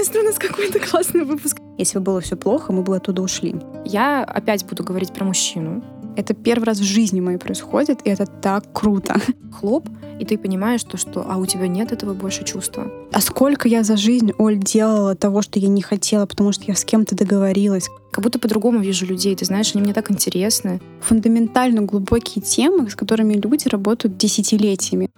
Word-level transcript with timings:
наконец-то 0.00 0.20
у 0.20 0.22
нас 0.22 0.38
какой-то 0.38 0.80
классный 0.80 1.24
выпуск. 1.24 1.58
Если 1.76 1.98
бы 1.98 2.04
было 2.04 2.20
все 2.20 2.36
плохо, 2.36 2.72
мы 2.72 2.82
бы 2.82 2.96
оттуда 2.96 3.22
ушли. 3.22 3.56
Я 3.84 4.24
опять 4.24 4.64
буду 4.64 4.82
говорить 4.82 5.12
про 5.12 5.24
мужчину. 5.24 5.82
Это 6.16 6.32
первый 6.34 6.64
раз 6.64 6.78
в 6.78 6.84
жизни 6.84 7.20
моей 7.20 7.38
происходит, 7.38 8.00
и 8.04 8.10
это 8.10 8.26
так 8.26 8.64
круто. 8.72 9.16
Хлоп, 9.52 9.88
и 10.18 10.24
ты 10.24 10.38
понимаешь, 10.38 10.82
то, 10.84 10.96
что 10.96 11.24
а 11.28 11.36
у 11.36 11.46
тебя 11.46 11.68
нет 11.68 11.92
этого 11.92 12.14
больше 12.14 12.44
чувства. 12.44 12.90
А 13.12 13.20
сколько 13.20 13.68
я 13.68 13.84
за 13.84 13.96
жизнь, 13.96 14.32
Оль, 14.38 14.56
делала 14.56 15.14
того, 15.14 15.42
что 15.42 15.58
я 15.58 15.68
не 15.68 15.82
хотела, 15.82 16.26
потому 16.26 16.52
что 16.52 16.64
я 16.66 16.74
с 16.74 16.84
кем-то 16.84 17.14
договорилась. 17.14 17.88
Как 18.10 18.24
будто 18.24 18.38
по-другому 18.38 18.80
вижу 18.80 19.06
людей, 19.06 19.36
ты 19.36 19.44
знаешь, 19.44 19.72
они 19.74 19.82
мне 19.82 19.92
так 19.92 20.10
интересны. 20.10 20.80
Фундаментально 21.02 21.82
глубокие 21.82 22.42
темы, 22.42 22.88
с 22.88 22.96
которыми 22.96 23.34
люди 23.34 23.68
работают 23.68 24.16
десятилетиями. 24.16 25.10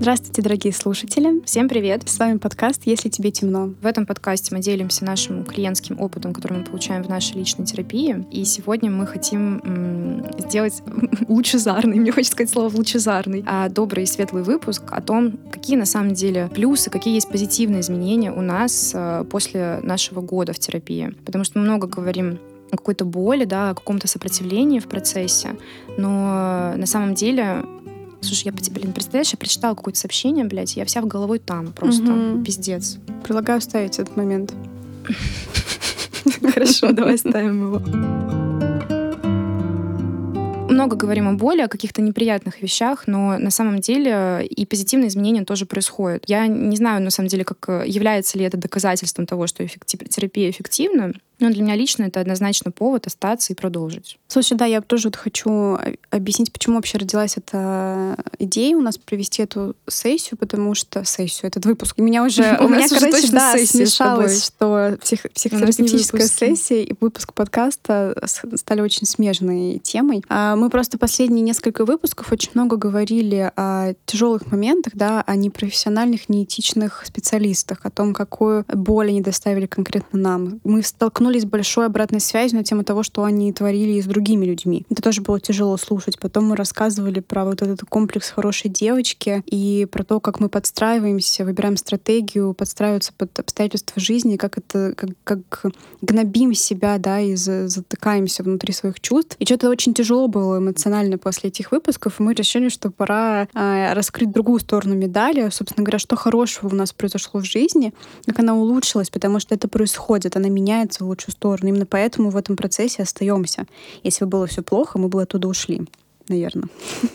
Здравствуйте, 0.00 0.42
дорогие 0.42 0.72
слушатели. 0.72 1.42
Всем 1.44 1.68
привет. 1.68 2.08
С 2.08 2.20
вами 2.20 2.38
подкаст 2.38 2.82
«Если 2.84 3.08
тебе 3.08 3.32
темно». 3.32 3.74
В 3.82 3.84
этом 3.84 4.06
подкасте 4.06 4.54
мы 4.54 4.62
делимся 4.62 5.04
нашим 5.04 5.44
клиентским 5.44 6.00
опытом, 6.00 6.32
который 6.32 6.58
мы 6.58 6.64
получаем 6.64 7.02
в 7.02 7.08
нашей 7.08 7.34
личной 7.34 7.66
терапии. 7.66 8.24
И 8.30 8.44
сегодня 8.44 8.92
мы 8.92 9.08
хотим 9.08 9.58
м- 9.58 10.26
сделать 10.38 10.84
лучезарный, 11.28 11.98
мне 11.98 12.12
хочется 12.12 12.34
сказать 12.34 12.52
слово 12.52 12.74
лучезарный, 12.76 13.42
а 13.44 13.68
добрый 13.68 14.04
и 14.04 14.06
светлый 14.06 14.44
выпуск 14.44 14.84
о 14.88 15.02
том, 15.02 15.36
какие 15.50 15.76
на 15.76 15.84
самом 15.84 16.14
деле 16.14 16.48
плюсы, 16.54 16.90
какие 16.90 17.14
есть 17.14 17.28
позитивные 17.28 17.80
изменения 17.80 18.30
у 18.30 18.40
нас 18.40 18.92
а, 18.94 19.24
после 19.24 19.80
нашего 19.82 20.20
года 20.20 20.52
в 20.52 20.60
терапии. 20.60 21.12
Потому 21.26 21.42
что 21.42 21.58
мы 21.58 21.64
много 21.64 21.88
говорим 21.88 22.38
о 22.70 22.76
какой-то 22.76 23.04
боли, 23.04 23.44
да, 23.44 23.70
о 23.70 23.74
каком-то 23.74 24.06
сопротивлении 24.06 24.78
в 24.78 24.86
процессе, 24.86 25.56
но 25.96 26.74
на 26.76 26.86
самом 26.86 27.14
деле 27.14 27.64
Слушай, 28.20 28.46
я, 28.46 28.52
блин, 28.52 28.92
представляешь, 28.92 29.30
я 29.30 29.38
прочитала 29.38 29.74
какое-то 29.74 29.98
сообщение, 29.98 30.44
блядь, 30.44 30.76
я 30.76 30.84
вся 30.84 31.00
в 31.00 31.06
головой 31.06 31.38
там, 31.38 31.72
просто 31.72 32.12
угу. 32.12 32.44
пиздец. 32.44 32.98
Предлагаю 33.22 33.60
ставить 33.60 33.98
этот 33.98 34.16
момент. 34.16 34.52
Хорошо, 36.52 36.92
давай 36.92 37.16
ставим 37.18 37.66
его. 37.66 37.78
Много 40.68 40.96
говорим 40.96 41.28
о 41.28 41.32
боли, 41.32 41.62
о 41.62 41.68
каких-то 41.68 42.02
неприятных 42.02 42.62
вещах, 42.62 43.06
но 43.06 43.38
на 43.38 43.50
самом 43.50 43.80
деле 43.80 44.46
и 44.46 44.66
позитивные 44.66 45.08
изменения 45.08 45.44
тоже 45.44 45.66
происходят. 45.66 46.24
Я 46.26 46.46
не 46.46 46.76
знаю, 46.76 47.02
на 47.02 47.10
самом 47.10 47.28
деле, 47.28 47.44
как 47.44 47.86
является 47.86 48.38
ли 48.38 48.44
это 48.44 48.56
доказательством 48.58 49.26
того, 49.26 49.46
что 49.46 49.66
терапия 49.66 50.50
эффективна, 50.50 51.14
но 51.40 51.50
для 51.50 51.62
меня 51.62 51.76
лично 51.76 52.04
это 52.04 52.20
однозначно 52.20 52.70
повод 52.70 53.06
остаться 53.06 53.52
и 53.52 53.56
продолжить. 53.56 54.18
Слушай, 54.26 54.56
да, 54.56 54.66
я 54.66 54.80
тоже 54.80 55.08
вот 55.08 55.16
хочу 55.16 55.78
объяснить, 56.10 56.52
почему 56.52 56.76
вообще 56.76 56.98
родилась 56.98 57.36
эта 57.36 58.16
идея 58.38 58.76
у 58.76 58.80
нас 58.80 58.98
провести 58.98 59.42
эту 59.42 59.76
сессию, 59.86 60.36
потому 60.36 60.74
что 60.74 61.04
сессию, 61.04 61.48
этот 61.48 61.64
выпуск. 61.64 61.94
У 61.98 62.02
меня 62.02 62.24
уже, 62.24 62.42
у 62.60 62.68
меня, 62.68 62.88
короче, 62.88 63.30
да, 63.30 63.56
смешалось, 63.56 64.44
что 64.44 64.98
псих, 65.00 65.26
психотерапевтическая 65.32 66.26
сессия 66.26 66.82
и 66.82 66.94
выпуск 67.00 67.32
подкаста 67.32 68.20
стали 68.26 68.80
очень 68.80 69.06
смежной 69.06 69.80
темой. 69.82 70.24
А 70.28 70.56
мы 70.56 70.70
просто 70.70 70.98
последние 70.98 71.42
несколько 71.42 71.84
выпусков 71.84 72.32
очень 72.32 72.50
много 72.54 72.76
говорили 72.76 73.52
о 73.56 73.94
тяжелых 74.06 74.50
моментах, 74.50 74.94
да, 74.96 75.22
о 75.22 75.36
непрофессиональных, 75.36 76.28
неэтичных 76.28 77.04
специалистах, 77.06 77.80
о 77.84 77.90
том, 77.90 78.12
какую 78.12 78.64
боль 78.68 79.08
они 79.08 79.20
доставили 79.20 79.66
конкретно 79.66 80.18
нам. 80.18 80.60
Мы 80.64 80.82
столкнулись 80.82 81.27
столкнулись 81.28 81.42
с 81.42 81.46
большой 81.46 81.86
обратной 81.86 82.20
связью 82.20 82.58
на 82.58 82.64
тему 82.64 82.84
того, 82.84 83.02
что 83.02 83.24
они 83.24 83.52
творили 83.52 84.00
с 84.00 84.06
другими 84.06 84.46
людьми. 84.46 84.86
Это 84.90 85.02
тоже 85.02 85.20
было 85.20 85.38
тяжело 85.38 85.76
слушать. 85.76 86.18
Потом 86.18 86.46
мы 86.46 86.56
рассказывали 86.56 87.20
про 87.20 87.44
вот 87.44 87.60
этот 87.60 87.80
комплекс 87.88 88.30
хорошей 88.30 88.70
девочки 88.70 89.42
и 89.46 89.86
про 89.90 90.04
то, 90.04 90.20
как 90.20 90.40
мы 90.40 90.48
подстраиваемся, 90.48 91.44
выбираем 91.44 91.76
стратегию, 91.76 92.54
подстраиваться 92.54 93.12
под 93.16 93.38
обстоятельства 93.38 94.00
жизни, 94.00 94.36
как 94.36 94.58
это, 94.58 94.94
как, 94.96 95.10
как 95.24 95.72
гнобим 96.00 96.54
себя, 96.54 96.98
да, 96.98 97.20
и 97.20 97.34
затыкаемся 97.36 98.42
внутри 98.42 98.72
своих 98.72 99.00
чувств. 99.00 99.36
И 99.38 99.44
что-то 99.44 99.68
очень 99.68 99.92
тяжело 99.92 100.28
было 100.28 100.58
эмоционально 100.58 101.18
после 101.18 101.48
этих 101.48 101.72
выпусков, 101.72 102.20
и 102.20 102.22
мы 102.22 102.32
решили, 102.32 102.70
что 102.70 102.90
пора 102.90 103.48
э, 103.54 103.92
раскрыть 103.92 104.32
другую 104.32 104.60
сторону 104.60 104.94
медали, 104.94 105.50
собственно 105.50 105.84
говоря, 105.84 105.98
что 105.98 106.16
хорошего 106.16 106.68
у 106.68 106.74
нас 106.74 106.92
произошло 106.92 107.40
в 107.40 107.44
жизни, 107.44 107.92
как 108.24 108.38
она 108.38 108.54
улучшилась, 108.54 109.10
потому 109.10 109.40
что 109.40 109.54
это 109.54 109.68
происходит, 109.68 110.36
она 110.36 110.48
меняется 110.48 111.04
в 111.04 111.08
лучшую 111.18 111.32
сторону. 111.32 111.68
Именно 111.68 111.86
поэтому 111.86 112.30
в 112.30 112.36
этом 112.36 112.56
процессе 112.56 113.02
остаемся. 113.02 113.66
Если 114.04 114.24
бы 114.24 114.30
было 114.30 114.46
все 114.46 114.62
плохо, 114.62 114.98
мы 114.98 115.08
бы 115.08 115.22
оттуда 115.22 115.48
ушли, 115.48 115.82
наверное. 116.28 116.68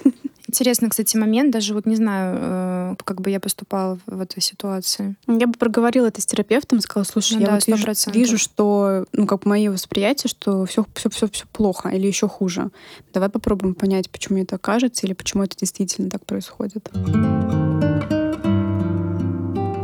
Интересный, 0.47 0.89
кстати, 0.89 1.17
момент. 1.17 1.51
Даже 1.51 1.73
вот 1.73 1.87
не 1.87 1.95
знаю, 1.95 2.37
э, 2.39 2.95
как 3.03 3.21
бы 3.21 3.31
я 3.31 3.39
поступала 3.39 3.97
в 4.05 4.21
этой 4.21 4.39
ситуации. 4.39 5.15
Я 5.25 5.47
бы 5.47 5.53
проговорила 5.53 6.07
это 6.07 6.21
с 6.21 6.27
терапевтом, 6.27 6.79
сказала, 6.79 7.05
слушай, 7.05 7.35
ну, 7.35 7.39
я 7.39 7.47
да, 7.47 7.53
вот 7.55 7.65
вижу, 7.65 8.11
вижу, 8.11 8.37
что, 8.37 9.05
ну, 9.13 9.25
как 9.25 9.45
мое 9.45 9.71
восприятие, 9.71 10.29
что 10.29 10.65
все, 10.65 10.85
все, 10.93 11.09
все, 11.09 11.27
все 11.27 11.45
плохо 11.51 11.89
или 11.89 12.05
еще 12.05 12.27
хуже. 12.27 12.69
Давай 13.13 13.29
попробуем 13.29 13.73
понять, 13.73 14.11
почему 14.11 14.35
мне 14.35 14.45
так 14.45 14.61
кажется 14.61 15.07
или 15.07 15.13
почему 15.13 15.43
это 15.43 15.57
действительно 15.57 16.11
так 16.11 16.23
происходит. 16.23 16.87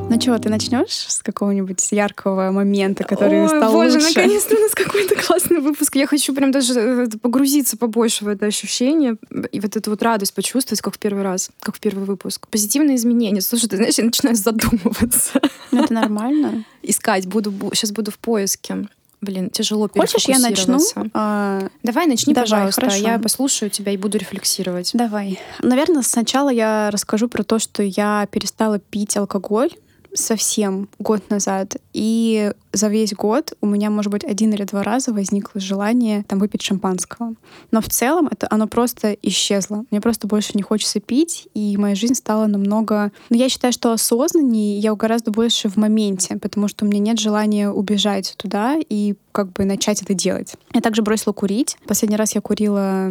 Ну 0.10 0.20
что, 0.20 0.40
ты 0.40 0.50
начнешь 0.50 1.06
с 1.08 1.22
какого-нибудь 1.22 1.92
яркого 1.92 2.50
момента, 2.52 3.04
который 3.04 3.44
Ой, 3.44 3.48
стал 3.48 3.72
боже, 3.72 4.00
лучше? 4.00 4.08
наконец-то 4.08 4.56
у 4.56 4.60
нас 4.60 4.74
какой-то 4.74 5.16
классный 5.16 5.60
выпуск. 5.60 5.96
Я 5.96 6.08
хочу 6.08 6.34
прям 6.34 6.52
даже 6.52 6.74
э, 6.74 7.08
погрузиться 7.22 7.78
побольше 7.78 8.26
в 8.26 8.28
это 8.28 8.48
ощущение 8.48 9.18
и 9.52 9.60
вот 9.60 9.76
эту 9.76 9.92
вот 9.92 10.02
радость 10.02 10.34
почувствовать, 10.34 10.82
как 10.82 10.96
в 10.96 10.98
первый 10.98 11.24
раз, 11.24 11.52
как 11.60 11.76
в 11.76 11.80
первый 11.80 12.06
выпуск. 12.06 12.48
Позитивные 12.48 12.96
изменения. 12.96 13.40
Слушай, 13.42 13.70
ты 13.70 13.78
знаешь, 13.78 14.00
я 14.00 14.04
начинаю 14.04 14.36
задумываться. 14.36 15.42
Ну, 15.72 15.84
это 15.84 15.94
нормально. 15.94 16.66
Искать. 16.82 17.28
Буду, 17.28 17.54
сейчас 17.74 17.92
буду 17.92 18.10
в 18.10 18.18
поиске. 18.18 18.88
Блин, 19.22 19.52
тяжело 19.52 19.90
Хочешь, 19.96 20.28
я 20.28 20.40
начну? 20.40 20.80
А... 21.14 21.68
Давай, 21.84 22.08
начни, 22.08 22.34
Давай, 22.34 22.50
пожалуйста. 22.50 22.82
Хорошо. 22.82 22.98
Я 22.98 23.20
послушаю 23.20 23.70
тебя 23.70 23.92
и 23.92 23.98
буду 23.98 24.18
рефлексировать. 24.18 24.92
Давай. 24.94 25.40
Наверное, 25.62 26.02
сначала 26.02 26.50
я 26.50 26.90
расскажу 26.90 27.28
про 27.28 27.44
то, 27.44 27.60
что 27.60 27.84
я 27.84 28.28
перестала 28.32 28.80
пить 28.80 29.16
алкоголь 29.16 29.70
совсем 30.14 30.90
год 31.00 31.30
назад. 31.30 31.78
И 31.94 32.52
за 32.72 32.88
весь 32.88 33.14
год 33.14 33.54
у 33.62 33.68
меня, 33.68 33.90
может 33.90 34.12
быть, 34.12 34.24
один 34.24 34.54
или 34.54 34.64
два 34.64 34.84
раза 34.84 35.14
возникло 35.14 35.60
желание 35.60 36.24
там 36.24 36.40
выпить 36.40 36.62
шампанского. 36.62 37.34
Но 37.72 37.82
в 37.82 37.90
целом 37.90 38.28
это 38.32 38.48
оно 38.50 38.68
просто 38.68 39.14
исчезло. 39.22 39.86
Мне 39.92 40.02
просто 40.02 40.28
больше 40.28 40.52
не 40.56 40.62
хочется 40.62 41.00
пить, 41.00 41.48
и 41.54 41.78
моя 41.78 41.96
жизнь 41.96 42.16
стала 42.16 42.48
намного... 42.48 43.12
Ну, 43.30 43.38
я 43.38 43.50
считаю, 43.50 43.74
что 43.74 43.92
осознаннее, 43.92 44.80
я 44.80 44.94
гораздо 44.96 45.32
больше 45.32 45.70
в 45.70 45.78
моменте, 45.78 46.38
потому 46.38 46.68
что 46.68 46.86
у 46.86 46.88
меня 46.88 47.00
нет 47.00 47.20
желания 47.20 47.70
убежать 47.70 48.36
туда 48.38 48.78
и 48.78 49.16
как 49.32 49.54
бы 49.54 49.66
начать 49.66 50.02
это 50.02 50.14
делать. 50.14 50.56
Я 50.74 50.82
также 50.82 51.02
бросила 51.02 51.34
курить. 51.34 51.78
Последний 51.88 52.18
раз 52.18 52.36
я 52.36 52.42
курила 52.42 53.10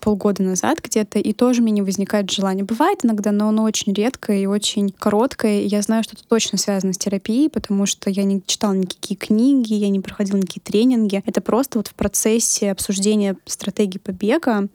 полгода 0.00 0.42
назад 0.42 0.80
где-то, 0.82 1.18
и 1.18 1.32
тоже 1.32 1.62
мне 1.62 1.72
не 1.72 1.82
возникает 1.82 2.30
желания. 2.30 2.64
Бывает 2.64 3.04
иногда, 3.04 3.32
но 3.32 3.48
оно 3.48 3.64
очень 3.64 3.92
редкое 3.92 4.42
и 4.42 4.46
очень 4.46 4.90
короткое. 4.90 5.60
И 5.60 5.66
я 5.66 5.82
знаю, 5.82 6.04
что 6.04 6.14
это 6.14 6.24
точно 6.26 6.58
связано 6.58 6.92
с 6.92 6.98
терапией, 6.98 7.50
потому 7.50 7.86
что 7.86 8.10
я 8.10 8.24
не 8.24 8.42
читала 8.46 8.72
никакие 8.72 9.16
книги, 9.16 9.74
я 9.74 9.88
не 9.88 10.00
проходила 10.00 10.36
никакие 10.36 10.62
тренинги. 10.62 11.22
Это 11.26 11.40
просто 11.40 11.78
вот 11.78 11.88
в 11.88 11.94
процессе 11.94 12.70
обсуждения 12.70 13.36
стратегии 13.46 13.98
побега 13.98 14.68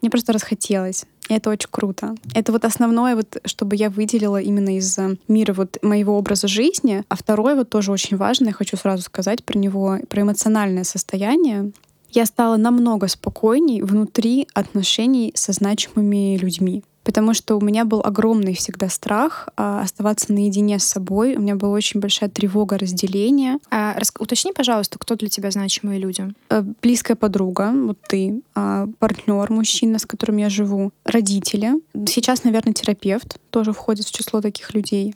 мне 0.00 0.10
просто 0.10 0.32
расхотелось. 0.32 1.04
И 1.28 1.34
это 1.34 1.50
очень 1.50 1.68
круто. 1.70 2.14
Это 2.34 2.52
вот 2.52 2.64
основное, 2.64 3.14
вот, 3.14 3.36
чтобы 3.44 3.76
я 3.76 3.90
выделила 3.90 4.40
именно 4.40 4.76
из 4.76 4.98
мира 5.28 5.52
вот 5.52 5.78
моего 5.82 6.16
образа 6.18 6.48
жизни. 6.48 7.04
А 7.08 7.16
второе 7.16 7.54
вот 7.54 7.70
тоже 7.70 7.92
очень 7.92 8.16
важно, 8.16 8.46
я 8.46 8.52
хочу 8.52 8.76
сразу 8.76 9.02
сказать 9.02 9.44
про 9.44 9.58
него, 9.58 9.98
про 10.08 10.22
эмоциональное 10.22 10.84
состояние 10.84 11.72
я 12.12 12.26
стала 12.26 12.56
намного 12.56 13.08
спокойней 13.08 13.82
внутри 13.82 14.48
отношений 14.54 15.32
со 15.34 15.52
значимыми 15.52 16.36
людьми. 16.36 16.82
Потому 17.02 17.32
что 17.32 17.56
у 17.56 17.60
меня 17.62 17.86
был 17.86 18.02
огромный 18.04 18.54
всегда 18.54 18.88
страх 18.90 19.48
а, 19.56 19.80
оставаться 19.80 20.32
наедине 20.32 20.78
с 20.78 20.84
собой. 20.84 21.34
У 21.34 21.40
меня 21.40 21.56
была 21.56 21.72
очень 21.72 21.98
большая 21.98 22.28
тревога 22.28 22.76
разделения. 22.76 23.58
А, 23.70 23.94
рас... 23.94 24.12
Уточни, 24.18 24.52
пожалуйста, 24.52 24.98
кто 24.98 25.16
для 25.16 25.28
тебя 25.28 25.50
значимые 25.50 25.98
люди? 25.98 26.30
А, 26.50 26.62
близкая 26.82 27.16
подруга, 27.16 27.72
вот 27.74 27.98
ты, 28.06 28.42
а, 28.54 28.86
партнер, 28.98 29.50
мужчина, 29.50 29.98
с 29.98 30.04
которым 30.04 30.36
я 30.36 30.50
живу, 30.50 30.92
родители. 31.04 31.72
Сейчас, 32.06 32.44
наверное, 32.44 32.74
терапевт 32.74 33.40
тоже 33.50 33.72
входит 33.72 34.06
в 34.06 34.12
число 34.12 34.42
таких 34.42 34.74
людей. 34.74 35.14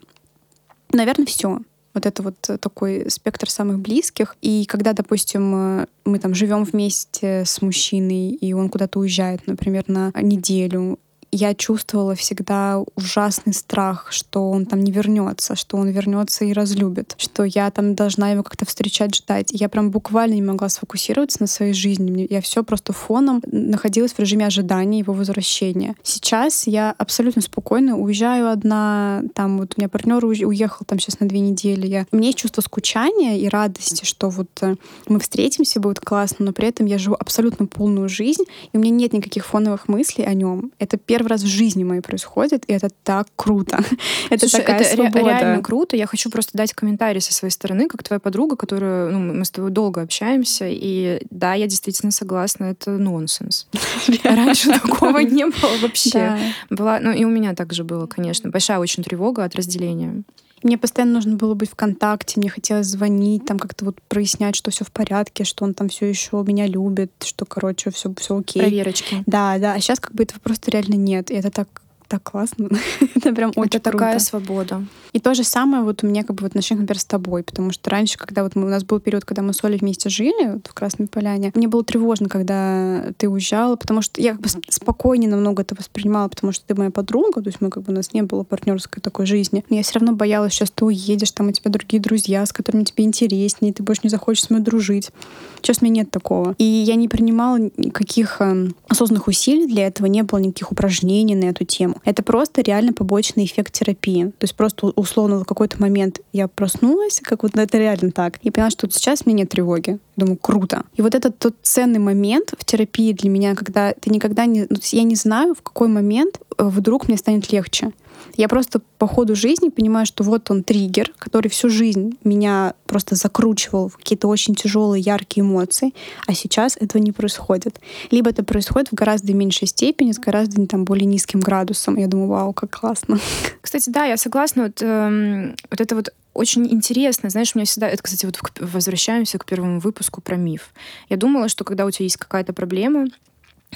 Наверное, 0.91 1.27
все. 1.27 1.59
Вот 1.95 2.07
это 2.07 2.23
вот 2.23 2.37
такой 2.61 3.09
спектр 3.09 3.49
самых 3.49 3.79
близких. 3.79 4.37
И 4.43 4.67
когда, 4.67 4.93
допустим, 4.93 5.55
э, 5.55 5.87
мы 6.05 6.19
там 6.19 6.35
живем 6.35 6.65
вместе 6.65 7.45
с 7.47 7.63
мужчиной, 7.63 8.31
и 8.31 8.53
он 8.53 8.69
куда-то 8.69 8.99
уезжает, 8.99 9.47
например, 9.47 9.85
на 9.87 10.13
неделю, 10.21 10.99
я 11.35 11.55
чувствовала 11.55 12.15
всегда 12.15 12.83
ужасный 12.95 13.53
страх, 13.53 14.09
что 14.11 14.51
он 14.51 14.67
там 14.67 14.85
не 14.85 14.93
вернется, 14.93 15.57
что 15.57 15.77
он 15.77 15.89
вернется 15.89 16.45
и 16.45 16.53
разлюбит, 16.53 17.15
что 17.19 17.43
я 17.43 17.71
там 17.71 17.95
должна 17.95 18.31
его 18.31 18.43
как-то 18.43 18.65
встречать, 18.65 19.17
ждать. 19.17 19.49
Я 19.51 19.69
прям 19.69 19.91
буквально 19.91 20.35
не 20.35 20.43
могла 20.43 20.69
сфокусироваться 20.69 21.39
на 21.41 21.47
своей 21.49 21.73
жизни. 21.73 22.27
Я 22.31 22.41
все 22.41 22.63
просто 22.63 22.93
фоном 22.93 23.43
находилась 23.51 24.13
в 24.13 24.19
режиме 24.21 24.47
ожидания 24.47 25.01
его 25.01 25.13
возвращения. 25.13 25.97
Сейчас 26.05 26.69
я 26.69 26.95
абсолютно 26.97 27.43
спокойно 27.43 27.99
уезжаю 27.99 28.51
одна, 28.51 29.23
там 29.35 29.59
вот 29.59 29.75
у 29.77 29.81
меня 29.81 29.89
партнер 29.89 30.25
уехал 30.25 30.87
там 30.87 31.01
сейчас 31.01 31.19
на 31.19 31.29
две 31.29 31.41
недели. 31.41 31.87
Я... 31.87 32.07
Есть 32.13 32.39
чувство 32.39 32.63
скучания 32.63 33.39
и 33.39 33.49
радости, 33.49 34.05
что 34.05 34.31
вот 34.31 34.49
э, 34.63 34.77
мы 35.09 35.19
встретимся, 35.19 35.81
будет 35.81 36.01
классно, 36.01 36.47
но 36.47 36.53
при 36.53 36.69
этом 36.69 36.87
я 36.87 36.97
живу 36.99 37.17
абсолютно 37.19 37.67
полную 37.67 38.09
жизнь, 38.09 38.45
и 38.73 38.77
у 38.77 38.81
меня 38.81 38.93
нет 38.93 39.13
никаких 39.13 39.47
фоновых 39.47 39.89
мыслей 39.89 40.25
о 40.25 40.35
нем. 40.35 40.71
Это 40.79 40.97
первый 40.97 41.24
раз 41.27 41.43
в 41.43 41.47
жизни 41.47 41.85
моей 41.85 42.01
происходит, 42.01 42.65
и 42.67 42.73
это 42.73 42.89
так 43.03 43.29
круто. 43.37 43.85
это 44.31 44.49
Слушай, 44.49 44.63
такая 44.63 44.81
это 44.81 44.95
свобода. 44.95 45.19
реально 45.19 45.63
круто. 45.63 45.97
Я 45.97 46.07
хочу 46.07 46.31
просто 46.31 46.57
дать 46.57 46.73
комментарий 46.73 47.21
со 47.21 47.33
своей 47.33 47.53
стороны, 47.53 47.89
как 47.89 48.03
твоя 48.03 48.21
подруга, 48.21 48.57
которую 48.57 49.13
ну, 49.13 49.35
мы 49.35 49.45
с 49.45 49.51
тобой 49.51 49.71
долго 49.71 50.03
общаемся, 50.03 50.67
и 50.69 51.21
да, 51.31 51.55
я 51.55 51.67
действительно 51.67 52.13
согласна, 52.13 52.65
это 52.65 52.91
нонсенс. 52.91 53.67
Раньше 54.25 54.69
такого 54.69 55.19
не 55.19 55.47
было 55.47 55.77
вообще. 55.83 56.39
Была, 56.71 57.01
ну 57.01 57.13
и 57.13 57.25
у 57.25 57.31
меня 57.31 57.55
также 57.55 57.85
было, 57.85 58.07
конечно, 58.07 58.51
большая 58.51 58.79
очень 58.79 59.03
тревога 59.03 59.45
от 59.45 59.55
разделения. 59.55 60.23
Мне 60.63 60.79
постоянно 60.79 61.15
нужно 61.15 61.37
было 61.37 61.55
быть 61.55 61.71
в 61.71 61.75
контакте, 61.75 62.41
мне 62.41 62.49
хотелось 62.49 62.87
звонить, 62.87 63.45
там 63.45 63.59
как-то 63.59 63.85
вот 63.85 64.01
прояснять, 64.09 64.57
что 64.57 64.71
все 64.71 64.85
в 64.85 64.91
порядке, 64.91 65.45
что 65.45 65.65
он 65.65 65.75
там 65.75 65.89
все 65.89 66.07
еще 66.07 66.43
меня 66.47 66.67
любит, 66.67 67.13
что, 67.23 67.45
короче, 67.45 67.91
все, 67.91 68.15
все 68.19 68.39
окей. 68.39 68.63
Проверочки. 68.63 69.23
Да, 69.27 69.59
да. 69.59 69.75
А 69.75 69.81
сейчас 69.81 70.01
как 70.01 70.15
бы 70.15 70.23
этого 70.23 70.39
просто 70.41 70.71
реально 70.71 70.95
нет. 70.95 71.31
И 71.31 71.35
это 71.35 71.51
так 71.51 71.69
так 72.09 72.23
классно. 72.23 72.69
это 73.15 73.33
прям 73.33 73.53
очень 73.57 73.69
Это 73.69 73.91
такая 73.91 74.19
свобода. 74.19 74.85
И 75.13 75.21
то 75.21 75.33
же 75.35 75.45
самое 75.45 75.85
вот 75.85 76.03
у 76.03 76.07
меня 76.09 76.25
как 76.25 76.37
бы 76.37 76.43
в 76.43 76.47
отношениях, 76.47 76.83
например, 76.83 77.01
с 77.01 77.05
тобой, 77.05 77.45
потому 77.45 77.71
что 77.71 77.89
раньше, 77.89 78.19
когда 78.19 78.43
вот 78.43 78.57
мы, 78.57 78.67
у 78.67 78.69
нас 78.69 78.83
был 78.83 78.99
период, 78.99 79.25
когда 79.25 79.43
мы 79.43 79.53
с 79.53 79.63
Олей 79.63 79.79
вместе 79.79 80.09
жили 80.09 80.55
вот 80.55 80.67
в 80.67 80.75
Красной 80.75 81.07
Поляне, 81.07 81.53
мне 81.55 81.69
было 81.69 81.85
тревожно, 81.85 82.29
когда 82.29 83.13
ты 83.17 83.29
уезжала, 83.29 83.77
потому 83.77 84.03
что 84.03 84.21
я 84.21 84.33
как 84.33 84.41
бы 84.41 84.49
спокойнее 84.69 85.31
намного 85.31 85.63
это 85.63 85.77
воспринимала, 85.77 86.29
потому 86.29 86.53
что 86.53 86.67
ты 86.67 86.75
моя 86.75 86.91
подруга, 86.91 87.43
то 87.43 87.49
есть 87.49 87.61
мы 87.61 87.71
как 87.71 87.85
бы 87.85 87.93
у 87.93 87.97
нас 87.97 88.13
не 88.13 88.23
было 88.23 88.43
партнерской 88.43 89.01
такой 89.01 89.27
жизни. 89.27 89.65
Но 89.71 89.77
я 89.77 89.83
все 89.83 90.01
равно 90.01 90.15
боялась, 90.15 90.53
сейчас 90.53 90.73
ты 90.73 90.85
уедешь, 90.85 91.31
там 91.31 91.49
у 91.49 91.53
тебя 91.53 91.71
другие 91.71 92.03
друзья, 92.03 92.45
с 92.45 92.53
которыми 92.53 92.83
тебе 92.83 93.05
интереснее, 93.05 93.73
ты 93.73 93.85
больше 93.85 94.03
не 94.05 94.11
захочешь 94.11 94.45
с 94.45 94.51
мной 94.51 94.63
дружить. 94.63 95.11
Сейчас 95.57 95.79
у 95.81 95.85
меня 95.85 96.03
нет 96.03 96.11
такого. 96.11 96.55
И 96.59 96.65
я 96.65 96.97
не 96.97 97.09
принимала 97.09 97.59
никаких 97.77 98.41
э, 98.41 98.69
осознанных 98.89 99.29
усилий 99.29 99.67
для 99.67 99.87
этого, 99.87 100.07
не 100.07 100.23
было 100.23 100.39
никаких 100.39 100.73
упражнений 100.73 101.37
на 101.37 101.45
эту 101.45 101.65
тему. 101.65 101.94
Это 102.05 102.23
просто 102.23 102.63
реально 102.63 102.93
побочный 102.93 103.45
эффект 103.45 103.73
терапии. 103.73 104.27
То 104.39 104.45
есть 104.45 104.55
просто 104.55 104.87
условно 104.89 105.41
в 105.41 105.45
какой-то 105.45 105.81
момент 105.81 106.21
я 106.33 106.49
проснулась, 106.49 107.21
как 107.23 107.43
вот 107.43 107.57
это 107.57 107.79
реально 107.79 108.11
так, 108.11 108.39
и 108.43 108.51
поняла, 108.51 108.71
что 108.71 108.87
вот 108.87 108.95
сейчас 108.95 109.27
меня 109.27 109.39
нет 109.39 109.51
тревоги. 109.51 109.99
Думаю, 110.17 110.37
круто. 110.37 110.85
И 110.95 111.03
вот 111.03 111.15
этот 111.15 111.39
тот 111.39 111.57
ценный 111.63 111.99
момент 111.99 112.55
в 112.57 112.65
терапии 112.65 113.13
для 113.13 113.31
меня, 113.31 113.55
когда 113.55 113.93
ты 113.93 114.11
никогда 114.11 114.47
не... 114.47 114.67
Ну, 114.69 114.77
я 114.93 115.03
не 115.03 115.17
знаю, 115.17 115.55
в 115.55 115.63
какой 115.63 115.89
момент 115.89 116.41
э, 116.57 116.65
вдруг 116.65 117.09
мне 117.09 117.17
станет 117.17 117.51
легче. 117.53 117.91
Я 118.37 118.49
просто 118.49 118.81
по 118.99 119.07
ходу 119.07 119.35
жизни 119.35 119.69
понимаю, 119.69 120.07
что 120.07 120.25
вот 120.25 120.51
он 120.51 120.63
триггер, 120.63 121.13
который 121.19 121.49
всю 121.49 121.69
жизнь 121.69 122.19
меня 122.25 122.75
просто 122.87 123.15
закручивал 123.15 123.89
в 123.89 123.97
какие-то 123.97 124.29
очень 124.29 124.55
тяжелые, 124.55 125.01
яркие 125.01 125.45
эмоции, 125.45 125.93
а 126.27 126.35
сейчас 126.35 126.77
этого 126.79 127.01
не 127.01 127.13
происходит. 127.13 127.81
Либо 128.11 128.31
это 128.31 128.45
происходит 128.45 128.89
в 128.91 128.95
гораздо 128.95 129.33
меньшей 129.35 129.69
степени, 129.69 130.13
с 130.13 130.19
гораздо 130.19 130.67
там, 130.67 130.85
более 130.85 131.07
низким 131.07 131.41
градусом. 131.41 131.97
Я 131.97 132.07
думаю, 132.07 132.29
вау, 132.29 132.53
как 132.53 132.79
классно. 132.81 133.19
Кстати, 133.61 133.91
да, 133.91 134.05
я 134.05 134.17
согласна. 134.17 134.65
Вот, 134.65 134.83
эм, 134.83 135.55
вот 135.71 135.81
это 135.81 135.95
вот 135.95 136.13
очень 136.35 136.67
интересно. 136.73 137.31
Знаешь, 137.31 137.53
у 137.55 137.59
меня 137.59 137.67
всегда... 137.67 137.89
Это, 137.89 138.03
кстати, 138.03 138.27
вот 138.27 138.37
возвращаемся 138.59 139.39
к 139.39 139.47
первому 139.47 139.79
выпуску 139.79 140.21
про 140.21 140.37
миф. 140.37 140.73
Я 141.09 141.17
думала, 141.17 141.49
что 141.49 141.65
когда 141.65 141.87
у 141.87 141.91
тебя 141.91 142.05
есть 142.05 142.17
какая-то 142.17 142.53
проблема, 142.53 143.07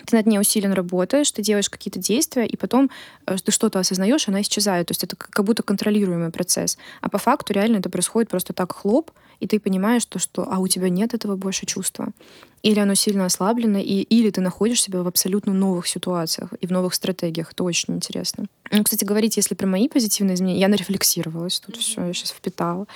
ты 0.06 0.16
над 0.16 0.26
ней 0.26 0.38
усиленно 0.38 0.74
работаешь, 0.74 1.30
ты 1.30 1.42
делаешь 1.42 1.70
какие-то 1.70 1.98
действия, 1.98 2.46
и 2.46 2.56
потом 2.56 2.90
э, 3.26 3.36
ты 3.42 3.52
что-то 3.52 3.78
осознаешь, 3.78 4.28
она 4.28 4.40
исчезает. 4.40 4.88
То 4.88 4.92
есть 4.92 5.04
это 5.04 5.16
как 5.16 5.44
будто 5.44 5.62
контролируемый 5.62 6.30
процесс. 6.30 6.78
А 7.00 7.08
по 7.08 7.18
факту 7.18 7.52
реально 7.52 7.78
это 7.78 7.90
происходит 7.90 8.30
просто 8.30 8.52
так 8.52 8.72
хлоп, 8.72 9.10
и 9.40 9.46
ты 9.46 9.60
понимаешь 9.60 10.04
то, 10.04 10.18
что 10.18 10.48
а 10.50 10.58
у 10.58 10.68
тебя 10.68 10.88
нет 10.88 11.14
этого 11.14 11.36
больше 11.36 11.66
чувства. 11.66 12.08
Или 12.62 12.80
оно 12.80 12.94
сильно 12.94 13.24
ослаблено, 13.24 13.78
и, 13.78 14.02
или 14.02 14.30
ты 14.30 14.40
находишь 14.40 14.82
себя 14.82 15.02
в 15.02 15.06
абсолютно 15.06 15.52
новых 15.52 15.86
ситуациях 15.86 16.52
и 16.60 16.66
в 16.66 16.72
новых 16.72 16.94
стратегиях. 16.94 17.52
Это 17.52 17.62
очень 17.62 17.94
интересно. 17.94 18.46
Ну, 18.72 18.82
кстати, 18.82 19.04
говорить, 19.04 19.36
если 19.36 19.54
про 19.54 19.66
мои 19.66 19.88
позитивные 19.88 20.34
изменения, 20.34 20.60
я 20.60 20.68
нарефлексировалась, 20.68 21.60
тут 21.60 21.76
все, 21.76 22.04
я 22.04 22.12
сейчас 22.12 22.30
впитала. 22.30 22.86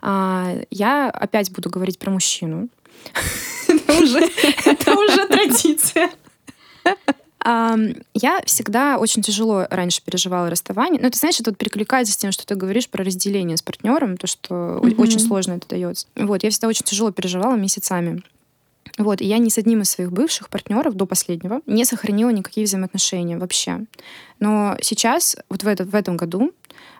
А, 0.00 0.54
я 0.70 1.10
опять 1.10 1.50
буду 1.50 1.68
говорить 1.68 1.98
про 1.98 2.10
мужчину. 2.10 2.68
Это 3.84 4.94
уже 4.94 5.26
традиция. 5.26 6.10
Я 7.44 8.42
всегда 8.44 8.98
очень 8.98 9.22
тяжело 9.22 9.66
раньше 9.70 10.02
переживала 10.04 10.50
расставание. 10.50 11.00
Но 11.00 11.08
ты 11.08 11.18
знаешь, 11.18 11.38
это 11.40 11.50
вот 11.50 11.58
перекликается 11.58 12.12
с 12.12 12.16
тем, 12.16 12.32
что 12.32 12.44
ты 12.44 12.54
говоришь 12.54 12.88
про 12.88 13.04
разделение 13.04 13.56
с 13.56 13.62
партнером, 13.62 14.16
то, 14.16 14.26
что 14.26 14.80
mm-hmm. 14.82 15.00
очень 15.00 15.20
сложно 15.20 15.52
это 15.54 15.68
дается. 15.68 16.06
Вот, 16.16 16.42
я 16.42 16.50
всегда 16.50 16.68
очень 16.68 16.84
тяжело 16.84 17.12
переживала 17.12 17.56
месяцами. 17.56 18.22
Вот, 18.98 19.20
и 19.20 19.26
я 19.26 19.38
ни 19.38 19.48
с 19.48 19.58
одним 19.58 19.82
из 19.82 19.90
своих 19.90 20.10
бывших 20.10 20.48
партнеров 20.48 20.94
до 20.94 21.06
последнего 21.06 21.60
не 21.66 21.84
сохранила 21.84 22.30
никакие 22.30 22.66
взаимоотношения 22.66 23.38
вообще. 23.38 23.80
Но 24.40 24.76
сейчас, 24.82 25.36
вот 25.48 25.62
в, 25.62 25.68
этот, 25.68 25.88
в 25.88 25.94
этом 25.94 26.16
году, 26.16 26.52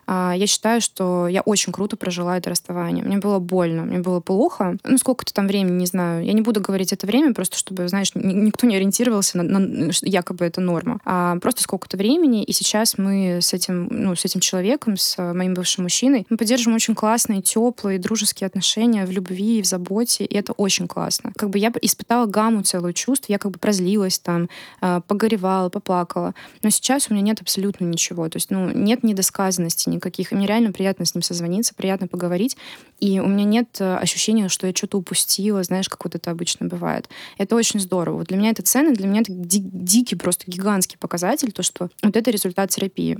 я 0.07 0.47
считаю, 0.47 0.81
что 0.81 1.27
я 1.27 1.41
очень 1.41 1.71
круто 1.71 1.95
прожила 1.95 2.35
это 2.37 2.49
расставание. 2.49 3.03
Мне 3.03 3.17
было 3.17 3.37
больно, 3.37 3.83
мне 3.83 3.99
было 3.99 4.19
плохо. 4.19 4.77
Ну, 4.83 4.97
сколько-то 4.97 5.33
там 5.33 5.47
времени, 5.47 5.81
не 5.81 5.85
знаю. 5.85 6.25
Я 6.25 6.33
не 6.33 6.41
буду 6.41 6.61
говорить 6.61 6.91
это 6.93 7.05
время, 7.05 7.33
просто 7.33 7.57
чтобы, 7.57 7.87
знаешь, 7.87 8.11
никто 8.15 8.65
не 8.65 8.75
ориентировался 8.75 9.37
на, 9.37 9.59
на 9.59 9.91
якобы 10.01 10.45
это 10.45 10.61
норма. 10.61 10.99
А 11.05 11.37
просто 11.37 11.61
сколько-то 11.61 11.95
времени, 11.95 12.43
и 12.43 12.51
сейчас 12.53 12.97
мы 12.97 13.39
с 13.41 13.53
этим, 13.53 13.87
ну, 13.91 14.15
с 14.15 14.25
этим 14.25 14.39
человеком, 14.39 14.97
с 14.97 15.15
моим 15.33 15.53
бывшим 15.53 15.83
мужчиной, 15.83 16.25
мы 16.29 16.37
поддерживаем 16.37 16.75
очень 16.75 16.95
классные, 16.95 17.43
теплые, 17.43 17.99
дружеские 17.99 18.47
отношения 18.47 19.05
в 19.05 19.11
любви, 19.11 19.61
в 19.61 19.65
заботе, 19.65 20.25
и 20.25 20.35
это 20.35 20.53
очень 20.53 20.87
классно. 20.87 21.33
Как 21.35 21.51
бы 21.51 21.59
я 21.59 21.71
испытала 21.81 22.25
гамму 22.25 22.63
целую 22.63 22.93
чувств, 22.93 23.29
я 23.29 23.37
как 23.37 23.51
бы 23.51 23.59
прозлилась 23.59 24.17
там, 24.17 24.49
а, 24.81 25.01
погоревала, 25.01 25.69
поплакала. 25.69 26.33
Но 26.63 26.71
сейчас 26.71 27.09
у 27.09 27.13
меня 27.13 27.23
нет 27.23 27.41
абсолютно 27.41 27.85
ничего. 27.85 28.27
То 28.29 28.37
есть, 28.37 28.49
ну, 28.49 28.71
нет 28.71 29.03
недосказанности, 29.03 29.58
никаких. 29.89 30.31
И 30.31 30.35
мне 30.35 30.47
реально 30.47 30.71
приятно 30.71 31.05
с 31.05 31.13
ним 31.15 31.21
созвониться, 31.21 31.73
приятно 31.73 32.07
поговорить. 32.07 32.57
И 32.99 33.19
у 33.19 33.27
меня 33.27 33.43
нет 33.43 33.77
э, 33.79 33.95
ощущения, 33.97 34.49
что 34.49 34.67
я 34.67 34.73
что-то 34.75 34.97
упустила, 34.97 35.63
знаешь, 35.63 35.89
как 35.89 36.03
вот 36.03 36.15
это 36.15 36.31
обычно 36.31 36.67
бывает. 36.67 37.09
Это 37.37 37.55
очень 37.55 37.79
здорово. 37.79 38.17
Вот 38.17 38.27
для 38.27 38.37
меня 38.37 38.51
это 38.51 38.61
ценно, 38.61 38.93
для 38.93 39.07
меня 39.07 39.21
это 39.21 39.31
ди- 39.31 39.59
дикий, 39.59 40.15
просто 40.15 40.49
гигантский 40.49 40.97
показатель, 40.97 41.51
то, 41.51 41.63
что 41.63 41.89
вот 42.03 42.15
это 42.15 42.31
результат 42.31 42.69
терапии 42.69 43.17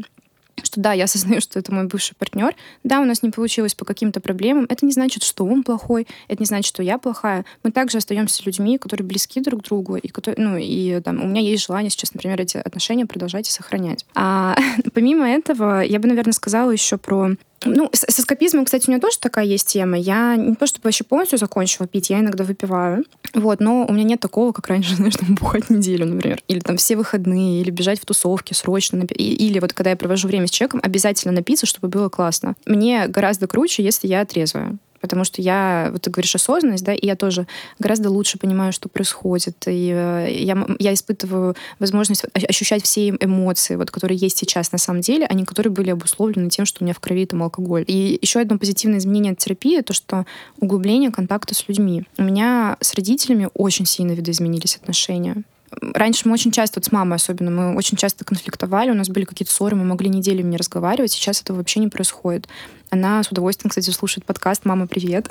что 0.63 0.79
да, 0.79 0.93
я 0.93 1.05
осознаю, 1.05 1.41
что 1.41 1.59
это 1.59 1.73
мой 1.73 1.85
бывший 1.85 2.15
партнер. 2.15 2.55
Да, 2.83 2.99
у 2.99 3.05
нас 3.05 3.23
не 3.23 3.29
получилось 3.29 3.75
по 3.75 3.85
каким-то 3.85 4.19
проблемам. 4.19 4.65
Это 4.69 4.85
не 4.85 4.91
значит, 4.91 5.23
что 5.23 5.45
он 5.45 5.63
плохой, 5.63 6.07
это 6.27 6.41
не 6.41 6.45
значит, 6.45 6.67
что 6.67 6.83
я 6.83 6.97
плохая. 6.97 7.45
Мы 7.63 7.71
также 7.71 7.97
остаемся 7.97 8.43
людьми, 8.45 8.77
которые 8.77 9.05
близки 9.05 9.41
друг 9.41 9.61
к 9.61 9.65
другу, 9.65 9.95
и 9.95 10.07
которые, 10.07 10.45
ну, 10.45 10.57
и 10.57 10.99
там, 11.01 11.21
у 11.21 11.27
меня 11.27 11.41
есть 11.41 11.65
желание 11.65 11.89
сейчас, 11.89 12.13
например, 12.13 12.41
эти 12.41 12.57
отношения 12.57 13.05
продолжать 13.05 13.47
и 13.47 13.51
сохранять. 13.51 14.05
А 14.15 14.55
помимо 14.93 15.27
этого, 15.29 15.81
я 15.81 15.99
бы, 15.99 16.07
наверное, 16.07 16.33
сказала 16.33 16.71
еще 16.71 16.97
про 16.97 17.31
ну, 17.65 17.89
с, 17.93 18.05
с 18.09 18.19
эскапизмом, 18.19 18.65
кстати, 18.65 18.87
у 18.87 18.91
меня 18.91 19.01
тоже 19.01 19.17
такая 19.19 19.45
есть 19.45 19.67
тема. 19.67 19.97
Я 19.97 20.35
не 20.35 20.55
то 20.55 20.65
чтобы 20.65 20.83
вообще 20.85 21.03
полностью 21.03 21.37
закончила 21.37 21.87
пить, 21.87 22.09
я 22.09 22.19
иногда 22.19 22.43
выпиваю. 22.43 23.03
Вот, 23.33 23.59
но 23.59 23.85
у 23.85 23.91
меня 23.91 24.03
нет 24.03 24.19
такого, 24.19 24.51
как 24.51 24.67
раньше, 24.67 24.95
знаешь, 24.97 25.15
там 25.15 25.35
бухать 25.35 25.69
неделю, 25.69 26.05
например. 26.05 26.41
Или 26.47 26.59
там 26.59 26.77
все 26.77 26.95
выходные, 26.95 27.61
или 27.61 27.69
бежать 27.69 27.99
в 27.99 28.05
тусовки 28.05 28.53
срочно. 28.53 28.97
Напи- 28.97 29.15
или 29.15 29.59
вот 29.59 29.73
когда 29.73 29.91
я 29.91 29.95
провожу 29.95 30.27
время 30.27 30.47
с 30.47 30.51
человеком, 30.51 30.79
обязательно 30.83 31.33
напиться, 31.33 31.65
чтобы 31.65 31.87
было 31.87 32.09
классно. 32.09 32.55
Мне 32.65 33.07
гораздо 33.07 33.47
круче, 33.47 33.83
если 33.83 34.07
я 34.07 34.25
трезвая 34.25 34.77
потому 35.01 35.23
что 35.23 35.41
я, 35.41 35.89
вот 35.91 36.01
ты 36.01 36.09
говоришь 36.09 36.35
осознанность, 36.35 36.83
да, 36.83 36.93
и 36.93 37.05
я 37.05 37.15
тоже 37.15 37.47
гораздо 37.79 38.09
лучше 38.09 38.37
понимаю, 38.37 38.73
что 38.73 38.89
происходит, 38.89 39.55
и 39.67 39.91
э, 39.93 40.27
я, 40.31 40.67
я 40.79 40.93
испытываю 40.93 41.55
возможность 41.79 42.25
ощущать 42.33 42.83
все 42.83 43.09
эмоции, 43.09 43.75
вот, 43.75 43.91
которые 43.91 44.17
есть 44.17 44.37
сейчас 44.37 44.71
на 44.71 44.77
самом 44.77 45.01
деле, 45.01 45.25
а 45.25 45.33
не 45.33 45.45
которые 45.45 45.71
были 45.71 45.89
обусловлены 45.89 46.49
тем, 46.49 46.65
что 46.65 46.83
у 46.83 46.85
меня 46.85 46.93
в 46.93 46.99
крови 46.99 47.25
там 47.25 47.43
алкоголь. 47.43 47.83
И 47.87 48.19
еще 48.21 48.39
одно 48.39 48.57
позитивное 48.57 48.99
изменение 48.99 49.33
от 49.33 49.39
терапии— 49.39 49.81
то, 49.89 49.93
что 49.93 50.25
углубление 50.59 51.11
контакта 51.11 51.55
с 51.55 51.67
людьми. 51.67 52.03
У 52.17 52.23
меня 52.23 52.77
с 52.81 52.93
родителями 52.93 53.49
очень 53.53 53.85
сильно 53.85 54.11
видоизменились 54.11 54.75
отношения. 54.75 55.43
Раньше 55.81 56.27
мы 56.27 56.33
очень 56.33 56.51
часто, 56.51 56.79
вот 56.79 56.85
с 56.85 56.91
мамой 56.91 57.17
особенно, 57.17 57.51
мы 57.51 57.75
очень 57.75 57.95
часто 57.95 58.25
конфликтовали, 58.25 58.89
у 58.89 58.95
нас 58.95 59.07
были 59.07 59.25
какие-то 59.25 59.53
ссоры, 59.53 59.75
мы 59.75 59.83
могли 59.85 60.09
неделями 60.09 60.49
не 60.49 60.57
разговаривать, 60.57 61.11
сейчас 61.11 61.41
этого 61.41 61.57
вообще 61.57 61.79
не 61.79 61.87
происходит. 61.87 62.47
Она 62.91 63.21
с 63.21 63.31
удовольствием, 63.31 63.69
кстати, 63.69 63.91
слушает 63.91 64.25
подкаст 64.25 64.65
«Мама, 64.65 64.87
привет». 64.87 65.29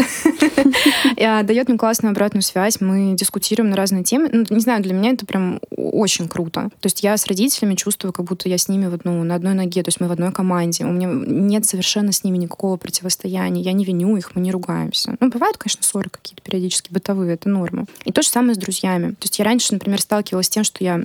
Дает 1.16 1.68
мне 1.68 1.76
классную 1.76 2.12
обратную 2.12 2.42
связь. 2.42 2.80
Мы 2.80 3.14
дискутируем 3.14 3.70
на 3.70 3.76
разные 3.76 4.04
темы. 4.04 4.28
Ну, 4.32 4.44
не 4.48 4.60
знаю, 4.60 4.82
для 4.82 4.94
меня 4.94 5.10
это 5.10 5.26
прям 5.26 5.60
очень 5.76 6.28
круто. 6.28 6.70
То 6.80 6.86
есть 6.86 7.02
я 7.02 7.16
с 7.16 7.26
родителями 7.26 7.74
чувствую, 7.74 8.12
как 8.12 8.26
будто 8.26 8.48
я 8.48 8.58
с 8.58 8.68
ними 8.68 8.86
вот, 8.86 9.04
ну, 9.04 9.24
на 9.24 9.34
одной 9.34 9.54
ноге. 9.54 9.82
То 9.82 9.88
есть 9.88 10.00
мы 10.00 10.06
в 10.06 10.12
одной 10.12 10.32
команде. 10.32 10.84
У 10.84 10.92
меня 10.92 11.08
нет 11.10 11.66
совершенно 11.66 12.12
с 12.12 12.22
ними 12.22 12.38
никакого 12.38 12.76
противостояния. 12.76 13.62
Я 13.62 13.72
не 13.72 13.84
виню 13.84 14.16
их, 14.16 14.36
мы 14.36 14.40
не 14.40 14.52
ругаемся. 14.52 15.16
Ну, 15.18 15.28
бывают, 15.28 15.56
конечно, 15.56 15.82
ссоры 15.82 16.10
какие-то 16.10 16.42
периодически 16.42 16.92
бытовые, 16.92 17.34
это 17.34 17.48
норма. 17.48 17.86
И 18.04 18.12
то 18.12 18.22
же 18.22 18.28
самое 18.28 18.54
с 18.54 18.58
друзьями. 18.58 19.10
То 19.10 19.24
есть 19.24 19.38
я 19.38 19.44
раньше, 19.44 19.72
например, 19.72 20.00
сталкивалась 20.00 20.46
с 20.46 20.50
тем, 20.50 20.62
что 20.64 20.84
я 20.84 21.02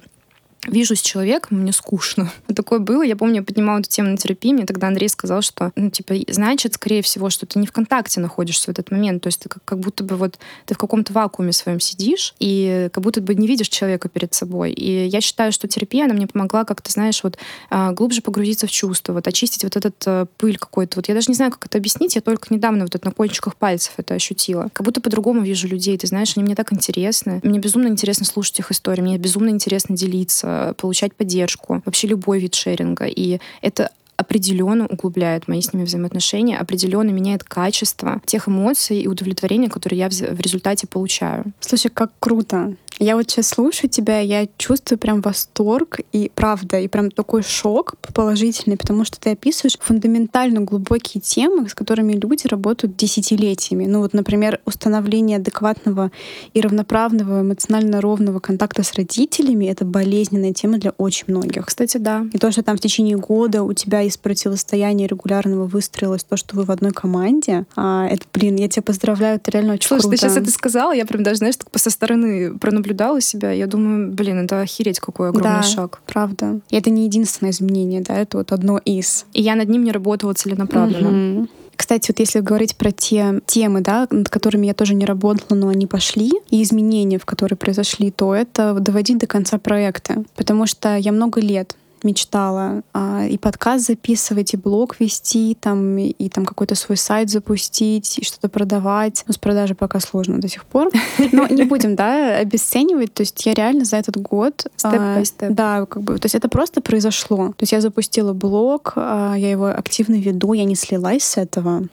вижу 0.67 0.95
с 0.95 1.01
человеком, 1.01 1.59
мне 1.59 1.73
скучно. 1.73 2.31
Такое 2.55 2.79
было. 2.79 3.03
Я 3.03 3.15
помню, 3.15 3.37
я 3.37 3.43
поднимала 3.43 3.79
эту 3.79 3.89
тему 3.89 4.09
на 4.09 4.17
терапии, 4.17 4.53
мне 4.53 4.65
тогда 4.65 4.87
Андрей 4.87 5.09
сказал, 5.09 5.41
что, 5.41 5.71
ну, 5.75 5.89
типа, 5.89 6.15
значит, 6.29 6.75
скорее 6.75 7.01
всего, 7.01 7.29
что 7.29 7.45
ты 7.45 7.59
не 7.59 7.67
в 7.67 7.71
контакте 7.71 8.19
находишься 8.19 8.67
в 8.67 8.69
этот 8.69 8.91
момент. 8.91 9.23
То 9.23 9.27
есть 9.27 9.39
ты 9.39 9.49
как, 9.49 9.63
как 9.65 9.79
будто 9.79 10.03
бы 10.03 10.15
вот 10.15 10.39
ты 10.65 10.75
в 10.75 10.77
каком-то 10.77 11.13
вакууме 11.13 11.53
своем 11.53 11.79
сидишь, 11.79 12.33
и 12.39 12.89
как 12.93 13.03
будто 13.03 13.21
бы 13.21 13.35
не 13.35 13.47
видишь 13.47 13.67
человека 13.67 14.09
перед 14.09 14.33
собой. 14.33 14.71
И 14.71 15.07
я 15.07 15.21
считаю, 15.21 15.51
что 15.51 15.67
терапия, 15.67 16.05
она 16.05 16.13
мне 16.13 16.27
помогла 16.27 16.63
как-то, 16.63 16.91
знаешь, 16.91 17.23
вот 17.23 17.37
а, 17.69 17.91
глубже 17.91 18.21
погрузиться 18.21 18.67
в 18.67 18.71
чувство, 18.71 19.13
вот 19.13 19.27
очистить 19.27 19.63
вот 19.63 19.75
этот 19.75 19.95
э, 20.05 20.25
пыль 20.37 20.57
какой-то. 20.57 20.97
Вот 20.97 21.07
я 21.07 21.13
даже 21.13 21.27
не 21.29 21.35
знаю, 21.35 21.51
как 21.51 21.65
это 21.65 21.77
объяснить, 21.77 22.15
я 22.15 22.21
только 22.21 22.53
недавно 22.53 22.83
вот 22.83 22.95
это 22.95 23.05
на 23.05 23.11
кончиках 23.11 23.55
пальцев 23.55 23.93
это 23.97 24.13
ощутила. 24.13 24.69
Как 24.73 24.85
будто 24.85 25.01
по-другому 25.01 25.41
вижу 25.41 25.67
людей, 25.67 25.97
ты 25.97 26.07
знаешь, 26.07 26.33
они 26.35 26.45
мне 26.45 26.55
так 26.55 26.71
интересны. 26.73 27.39
Мне 27.43 27.59
безумно 27.59 27.87
интересно 27.87 28.25
слушать 28.25 28.59
их 28.59 28.71
истории, 28.71 29.01
мне 29.01 29.17
безумно 29.17 29.49
интересно 29.49 29.95
делиться 29.95 30.52
получать 30.77 31.15
поддержку, 31.15 31.81
вообще 31.85 32.07
любой 32.07 32.39
вид 32.39 32.55
шеринга. 32.55 33.05
И 33.05 33.39
это 33.61 33.89
определенно 34.15 34.85
углубляет 34.85 35.47
мои 35.47 35.61
с 35.61 35.73
ними 35.73 35.85
взаимоотношения, 35.85 36.57
определенно 36.57 37.09
меняет 37.09 37.43
качество 37.43 38.21
тех 38.25 38.47
эмоций 38.47 38.99
и 39.01 39.07
удовлетворения, 39.07 39.69
которые 39.69 39.99
я 39.99 40.09
в 40.09 40.39
результате 40.39 40.87
получаю. 40.87 41.45
Слушай, 41.59 41.89
как 41.89 42.11
круто. 42.19 42.75
Я 42.99 43.15
вот 43.15 43.29
сейчас 43.29 43.49
слушаю 43.49 43.89
тебя, 43.89 44.19
я 44.19 44.47
чувствую 44.57 44.99
прям 44.99 45.21
восторг 45.21 45.99
и 46.11 46.31
правда, 46.33 46.79
и 46.79 46.87
прям 46.87 47.11
такой 47.11 47.43
шок 47.43 47.95
положительный, 48.13 48.77
потому 48.77 49.03
что 49.05 49.19
ты 49.19 49.31
описываешь 49.31 49.77
фундаментально 49.79 50.61
глубокие 50.61 51.21
темы, 51.21 51.67
с 51.67 51.73
которыми 51.73 52.13
люди 52.13 52.47
работают 52.47 52.95
десятилетиями. 52.95 53.85
Ну 53.85 53.99
вот, 53.99 54.13
например, 54.13 54.59
установление 54.65 55.37
адекватного 55.37 56.11
и 56.53 56.61
равноправного 56.61 57.41
эмоционально 57.41 58.01
ровного 58.01 58.39
контакта 58.39 58.83
с 58.83 58.93
родителями— 58.93 59.65
это 59.67 59.85
болезненная 59.85 60.53
тема 60.53 60.77
для 60.77 60.91
очень 60.91 61.25
многих. 61.27 61.65
Кстати, 61.65 61.97
да. 61.97 62.25
И 62.31 62.37
то, 62.37 62.51
что 62.51 62.63
там 62.63 62.77
в 62.77 62.79
течение 62.79 63.17
года 63.17 63.63
у 63.63 63.73
тебя 63.73 64.03
из 64.03 64.17
противостояния 64.17 65.07
регулярного 65.07 65.65
выстроилось 65.65 66.23
то, 66.23 66.37
что 66.37 66.55
вы 66.55 66.63
в 66.63 66.71
одной 66.71 66.91
команде, 66.91 67.65
а, 67.75 68.07
это, 68.07 68.25
блин, 68.33 68.55
я 68.57 68.67
тебя 68.67 68.83
поздравляю, 68.83 69.37
это 69.37 69.51
реально 69.51 69.73
очень 69.73 69.87
Слушай, 69.87 70.01
круто. 70.01 70.17
ты 70.17 70.17
сейчас 70.17 70.37
это 70.37 70.51
сказала, 70.51 70.91
я 70.93 71.05
прям 71.05 71.23
даже, 71.23 71.37
знаешь, 71.37 71.55
так 71.55 71.67
со 71.75 71.89
стороны 71.89 72.57
наблюдала 72.83 73.21
себя, 73.21 73.51
я 73.51 73.67
думаю, 73.67 74.11
блин, 74.11 74.45
это 74.45 74.61
охереть 74.61 74.99
какой 74.99 75.29
огромный 75.29 75.61
да, 75.61 75.63
шаг. 75.63 76.01
правда. 76.05 76.59
И 76.69 76.75
это 76.75 76.89
не 76.89 77.05
единственное 77.05 77.51
изменение, 77.51 78.01
да, 78.01 78.15
это 78.17 78.37
вот 78.37 78.51
одно 78.51 78.77
из. 78.77 79.25
И 79.33 79.41
я 79.41 79.55
над 79.55 79.69
ним 79.69 79.83
не 79.83 79.91
работала 79.91 80.33
целенаправленно. 80.33 81.39
Угу. 81.39 81.47
Кстати, 81.75 82.11
вот 82.11 82.19
если 82.19 82.39
говорить 82.39 82.75
про 82.75 82.91
те 82.91 83.41
темы, 83.45 83.81
да, 83.81 84.07
над 84.11 84.29
которыми 84.29 84.67
я 84.67 84.73
тоже 84.73 84.93
не 84.93 85.05
работала, 85.05 85.57
но 85.57 85.69
они 85.69 85.87
пошли, 85.87 86.31
и 86.49 86.61
изменения, 86.61 87.17
в 87.17 87.25
которые 87.25 87.57
произошли, 87.57 88.11
то 88.11 88.35
это 88.35 88.73
доводить 88.73 89.17
до 89.17 89.27
конца 89.27 89.57
проекта. 89.57 90.23
Потому 90.35 90.67
что 90.67 90.95
я 90.97 91.11
много 91.11 91.41
лет 91.41 91.75
мечтала 92.03 92.83
а, 92.93 93.25
и 93.25 93.37
подкаст 93.37 93.87
записывать, 93.87 94.53
и 94.53 94.57
блог 94.57 94.99
вести, 94.99 95.57
там, 95.59 95.97
и, 95.97 96.09
и 96.09 96.29
там 96.29 96.45
какой-то 96.45 96.75
свой 96.75 96.97
сайт 96.97 97.29
запустить, 97.29 98.19
и 98.19 98.25
что-то 98.25 98.49
продавать. 98.49 99.23
Ну, 99.27 99.33
с 99.33 99.37
продажей 99.37 99.75
пока 99.75 99.99
сложно 99.99 100.39
до 100.39 100.47
сих 100.47 100.65
пор. 100.65 100.89
Но 101.31 101.47
не 101.47 101.63
будем, 101.63 101.95
да, 101.95 102.37
обесценивать. 102.37 103.13
То 103.13 103.21
есть 103.21 103.45
я 103.45 103.53
реально 103.53 103.85
за 103.85 103.97
этот 103.97 104.17
год... 104.17 104.65
Степ 104.77 104.93
а, 104.99 105.25
степ. 105.25 105.51
Да, 105.51 105.85
как 105.85 106.03
бы, 106.03 106.17
то 106.17 106.25
есть 106.25 106.35
это 106.35 106.49
просто 106.49 106.81
произошло. 106.81 107.49
То 107.49 107.63
есть 107.63 107.71
я 107.71 107.81
запустила 107.81 108.33
блог, 108.33 108.93
а, 108.95 109.35
я 109.35 109.51
его 109.51 109.67
активно 109.67 110.15
веду, 110.15 110.53
я 110.53 110.65
не 110.65 110.75
слилась 110.75 111.23
с 111.23 111.37
этого. 111.37 111.87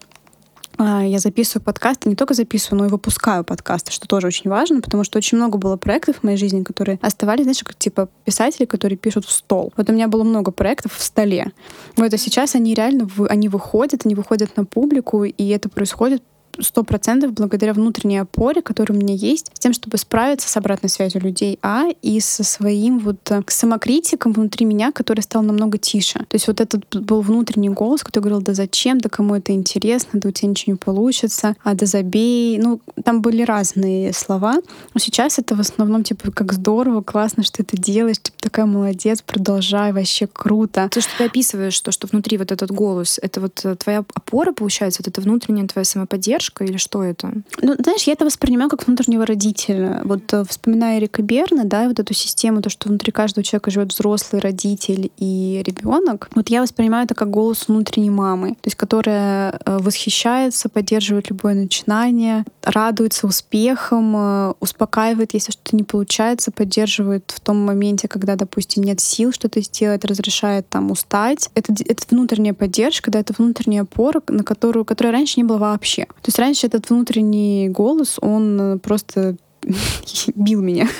А, 0.82 1.04
я 1.04 1.18
записываю 1.18 1.62
подкасты, 1.62 2.08
не 2.08 2.16
только 2.16 2.32
записываю, 2.32 2.78
но 2.78 2.86
и 2.86 2.88
выпускаю 2.88 3.44
подкасты, 3.44 3.92
что 3.92 4.08
тоже 4.08 4.28
очень 4.28 4.48
важно, 4.48 4.80
потому 4.80 5.04
что 5.04 5.18
очень 5.18 5.36
много 5.36 5.58
было 5.58 5.76
проектов 5.76 6.16
в 6.16 6.22
моей 6.22 6.38
жизни, 6.38 6.62
которые 6.62 6.98
оставались, 7.02 7.42
знаешь, 7.42 7.62
как 7.62 7.74
типа 7.74 8.08
писатели, 8.24 8.64
которые 8.64 8.96
пишут 8.96 9.26
в 9.26 9.30
стол. 9.30 9.74
Вот 9.76 9.90
у 9.90 9.92
меня 9.92 10.08
было 10.08 10.24
много 10.24 10.52
проектов 10.52 10.94
в 10.94 11.02
столе. 11.02 11.52
Вот, 11.96 12.14
а 12.14 12.16
сейчас 12.16 12.54
они 12.54 12.72
реально, 12.72 13.06
они 13.28 13.50
выходят, 13.50 14.06
они 14.06 14.14
выходят 14.14 14.56
на 14.56 14.64
публику, 14.64 15.24
и 15.24 15.48
это 15.48 15.68
происходит 15.68 16.22
сто 16.58 16.82
процентов 16.82 17.32
благодаря 17.32 17.72
внутренней 17.72 18.18
опоре, 18.18 18.62
которая 18.62 18.98
у 18.98 19.00
меня 19.00 19.14
есть, 19.14 19.50
с 19.54 19.58
тем, 19.58 19.72
чтобы 19.72 19.98
справиться 19.98 20.48
с 20.48 20.56
обратной 20.56 20.88
связью 20.88 21.20
людей, 21.22 21.58
а 21.62 21.86
и 22.02 22.20
со 22.20 22.44
своим 22.44 22.98
вот 22.98 23.30
э, 23.30 23.42
самокритиком 23.46 24.32
внутри 24.32 24.66
меня, 24.66 24.92
который 24.92 25.20
стал 25.20 25.42
намного 25.42 25.78
тише. 25.78 26.18
То 26.18 26.34
есть 26.34 26.48
вот 26.48 26.60
этот 26.60 26.84
был 26.94 27.20
внутренний 27.20 27.70
голос, 27.70 28.02
который 28.02 28.24
говорил, 28.24 28.42
да 28.42 28.54
зачем, 28.54 28.98
да 28.98 29.08
кому 29.08 29.36
это 29.36 29.52
интересно, 29.52 30.20
да 30.20 30.28
у 30.28 30.32
тебя 30.32 30.48
ничего 30.50 30.72
не 30.72 30.78
получится, 30.78 31.56
а 31.62 31.74
да 31.74 31.86
забей. 31.86 32.58
Ну, 32.58 32.80
там 33.04 33.22
были 33.22 33.42
разные 33.42 34.12
слова, 34.12 34.56
но 34.94 35.00
сейчас 35.00 35.38
это 35.38 35.54
в 35.54 35.60
основном 35.60 36.04
типа 36.04 36.30
как 36.30 36.52
здорово, 36.52 37.02
классно, 37.02 37.42
что 37.42 37.64
ты 37.64 37.76
делаешь, 37.76 38.18
типа 38.20 38.38
такая 38.40 38.66
молодец, 38.66 39.22
продолжай, 39.22 39.92
вообще 39.92 40.26
круто. 40.26 40.88
То, 40.90 41.00
что 41.00 41.10
ты 41.18 41.24
описываешь, 41.24 41.80
то, 41.80 41.92
что 41.92 42.06
внутри 42.06 42.38
вот 42.38 42.52
этот 42.52 42.70
голос, 42.70 43.18
это 43.22 43.40
вот 43.40 43.60
э, 43.64 43.76
твоя 43.76 44.04
опора, 44.14 44.52
получается, 44.52 45.02
вот 45.02 45.08
это 45.08 45.20
внутренняя 45.20 45.66
твоя 45.66 45.84
самоподдержка, 45.84 46.39
поддержка 46.40 46.64
или 46.64 46.76
что 46.76 47.02
это? 47.02 47.32
Ну, 47.60 47.74
знаешь, 47.78 48.02
я 48.04 48.14
это 48.14 48.24
воспринимаю 48.24 48.70
как 48.70 48.86
внутреннего 48.86 49.26
родителя. 49.26 50.00
Вот 50.04 50.32
э, 50.32 50.44
вспоминая 50.48 50.98
Эрика 50.98 51.22
Берна, 51.22 51.64
да, 51.64 51.88
вот 51.88 52.00
эту 52.00 52.14
систему, 52.14 52.62
то, 52.62 52.70
что 52.70 52.88
внутри 52.88 53.12
каждого 53.12 53.44
человека 53.44 53.70
живет 53.70 53.92
взрослый 53.92 54.40
родитель 54.40 55.10
и 55.18 55.62
ребенок, 55.64 56.28
вот 56.34 56.48
я 56.48 56.62
воспринимаю 56.62 57.04
это 57.04 57.14
как 57.14 57.30
голос 57.30 57.68
внутренней 57.68 58.10
мамы, 58.10 58.50
то 58.50 58.66
есть 58.66 58.76
которая 58.76 59.60
э, 59.64 59.78
восхищается, 59.78 60.68
поддерживает 60.68 61.30
любое 61.30 61.54
начинание, 61.54 62.44
радуется 62.62 63.26
успехам, 63.26 64.14
э, 64.16 64.54
успокаивает, 64.60 65.34
если 65.34 65.52
что-то 65.52 65.76
не 65.76 65.84
получается, 65.84 66.50
поддерживает 66.50 67.32
в 67.34 67.40
том 67.40 67.64
моменте, 67.64 68.08
когда, 68.08 68.36
допустим, 68.36 68.82
нет 68.82 69.00
сил 69.00 69.32
что-то 69.32 69.60
сделать, 69.60 70.04
разрешает 70.04 70.68
там 70.68 70.90
устать. 70.90 71.50
Это, 71.54 71.72
это 71.72 72.02
внутренняя 72.10 72.54
поддержка, 72.54 73.10
да, 73.10 73.20
это 73.20 73.34
внутренняя 73.36 73.82
опора, 73.82 74.22
на 74.28 74.42
которую, 74.42 74.84
которой 74.84 75.10
раньше 75.12 75.34
не 75.38 75.44
было 75.44 75.58
вообще. 75.58 76.06
То 76.22 76.29
есть 76.30 76.38
раньше 76.38 76.66
этот 76.68 76.88
внутренний 76.90 77.68
голос, 77.68 78.18
он 78.22 78.60
э, 78.60 78.78
просто 78.78 79.36
бил 80.34 80.62
меня. 80.62 80.88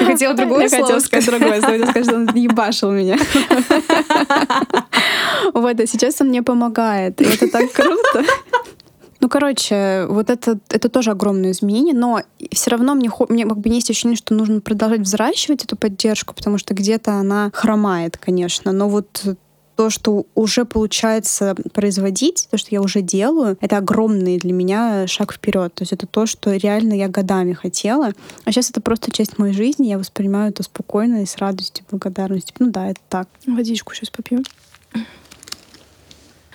Я 0.00 0.06
хотела 0.06 0.34
другое 0.34 0.68
слово. 0.68 0.84
хотела 0.84 1.00
сказать 1.00 1.26
другое 1.26 1.60
слово. 1.60 1.74
Я 1.74 1.86
сказать, 1.86 2.04
что 2.06 2.16
он 2.16 2.28
ебашил 2.34 2.90
меня. 2.90 3.18
Вот, 5.54 5.80
а 5.80 5.86
сейчас 5.86 6.20
он 6.20 6.28
мне 6.28 6.42
помогает. 6.42 7.20
И 7.20 7.24
это 7.24 7.48
так 7.50 7.72
круто. 7.72 8.24
Ну, 9.20 9.28
короче, 9.28 10.06
вот 10.08 10.30
это, 10.30 10.60
это 10.68 10.88
тоже 10.88 11.10
огромное 11.10 11.50
изменение, 11.50 11.94
но 11.94 12.20
все 12.52 12.70
равно 12.70 12.94
мне, 12.94 13.10
мне 13.28 13.46
как 13.46 13.58
бы 13.58 13.68
есть 13.70 13.90
ощущение, 13.90 14.16
что 14.16 14.34
нужно 14.34 14.60
продолжать 14.60 15.00
взращивать 15.00 15.64
эту 15.64 15.76
поддержку, 15.76 16.34
потому 16.34 16.58
что 16.58 16.74
где-то 16.74 17.14
она 17.14 17.50
хромает, 17.52 18.18
конечно. 18.18 18.72
Но 18.72 18.88
вот 18.88 19.22
то, 19.80 19.88
что 19.88 20.26
уже 20.34 20.66
получается 20.66 21.54
производить, 21.72 22.48
то, 22.50 22.58
что 22.58 22.68
я 22.70 22.82
уже 22.82 23.00
делаю, 23.00 23.56
это 23.62 23.78
огромный 23.78 24.36
для 24.36 24.52
меня 24.52 25.06
шаг 25.06 25.32
вперед. 25.32 25.72
То 25.72 25.84
есть 25.84 25.94
это 25.94 26.06
то, 26.06 26.26
что 26.26 26.54
реально 26.54 26.92
я 26.92 27.08
годами 27.08 27.54
хотела. 27.54 28.12
А 28.44 28.52
сейчас 28.52 28.68
это 28.68 28.82
просто 28.82 29.10
часть 29.10 29.38
моей 29.38 29.54
жизни, 29.54 29.86
я 29.86 29.96
воспринимаю 29.96 30.50
это 30.50 30.62
спокойно 30.64 31.22
и 31.22 31.24
с 31.24 31.38
радостью, 31.38 31.86
благодарностью. 31.90 32.54
Ну 32.58 32.70
да, 32.70 32.90
это 32.90 33.00
так. 33.08 33.26
Водичку 33.46 33.94
сейчас 33.94 34.10
попью. 34.10 34.42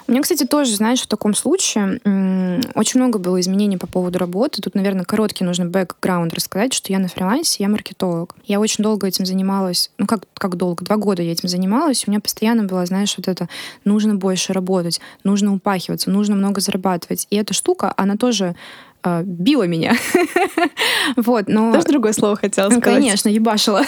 У 0.07 0.11
меня, 0.11 0.21
кстати, 0.21 0.45
тоже, 0.45 0.75
знаешь, 0.75 1.01
в 1.01 1.07
таком 1.07 1.33
случае 1.33 1.99
очень 2.75 2.99
много 2.99 3.17
было 3.17 3.39
изменений 3.39 3.77
по 3.77 3.87
поводу 3.87 4.19
работы. 4.19 4.61
Тут, 4.61 4.75
наверное, 4.75 5.03
короткий 5.03 5.43
нужно 5.43 5.65
бэкграунд 5.65 6.31
рассказать, 6.33 6.73
что 6.73 6.93
я 6.93 6.99
на 6.99 7.07
фрилансе, 7.07 7.63
я 7.63 7.69
маркетолог. 7.69 8.35
Я 8.45 8.59
очень 8.59 8.83
долго 8.83 9.07
этим 9.07 9.25
занималась. 9.25 9.89
Ну, 9.97 10.05
как, 10.05 10.21
как 10.35 10.57
долго? 10.57 10.85
Два 10.85 10.97
года 10.97 11.23
я 11.23 11.31
этим 11.31 11.49
занималась. 11.49 12.07
У 12.07 12.11
меня 12.11 12.19
постоянно 12.19 12.65
было, 12.65 12.85
знаешь, 12.85 13.15
вот 13.17 13.27
это 13.27 13.49
нужно 13.83 14.13
больше 14.13 14.53
работать, 14.53 15.01
нужно 15.23 15.53
упахиваться, 15.53 16.11
нужно 16.11 16.35
много 16.35 16.61
зарабатывать. 16.61 17.25
И 17.31 17.35
эта 17.35 17.55
штука, 17.55 17.91
она 17.97 18.15
тоже 18.15 18.55
э, 19.05 19.23
била 19.23 19.63
меня. 19.63 19.95
вот, 21.15 21.47
но... 21.47 21.73
Тоже 21.73 21.87
другое 21.87 22.13
слово 22.13 22.35
хотела 22.35 22.69
сказать. 22.69 22.83
Конечно, 22.83 23.29
ебашила. 23.29 23.83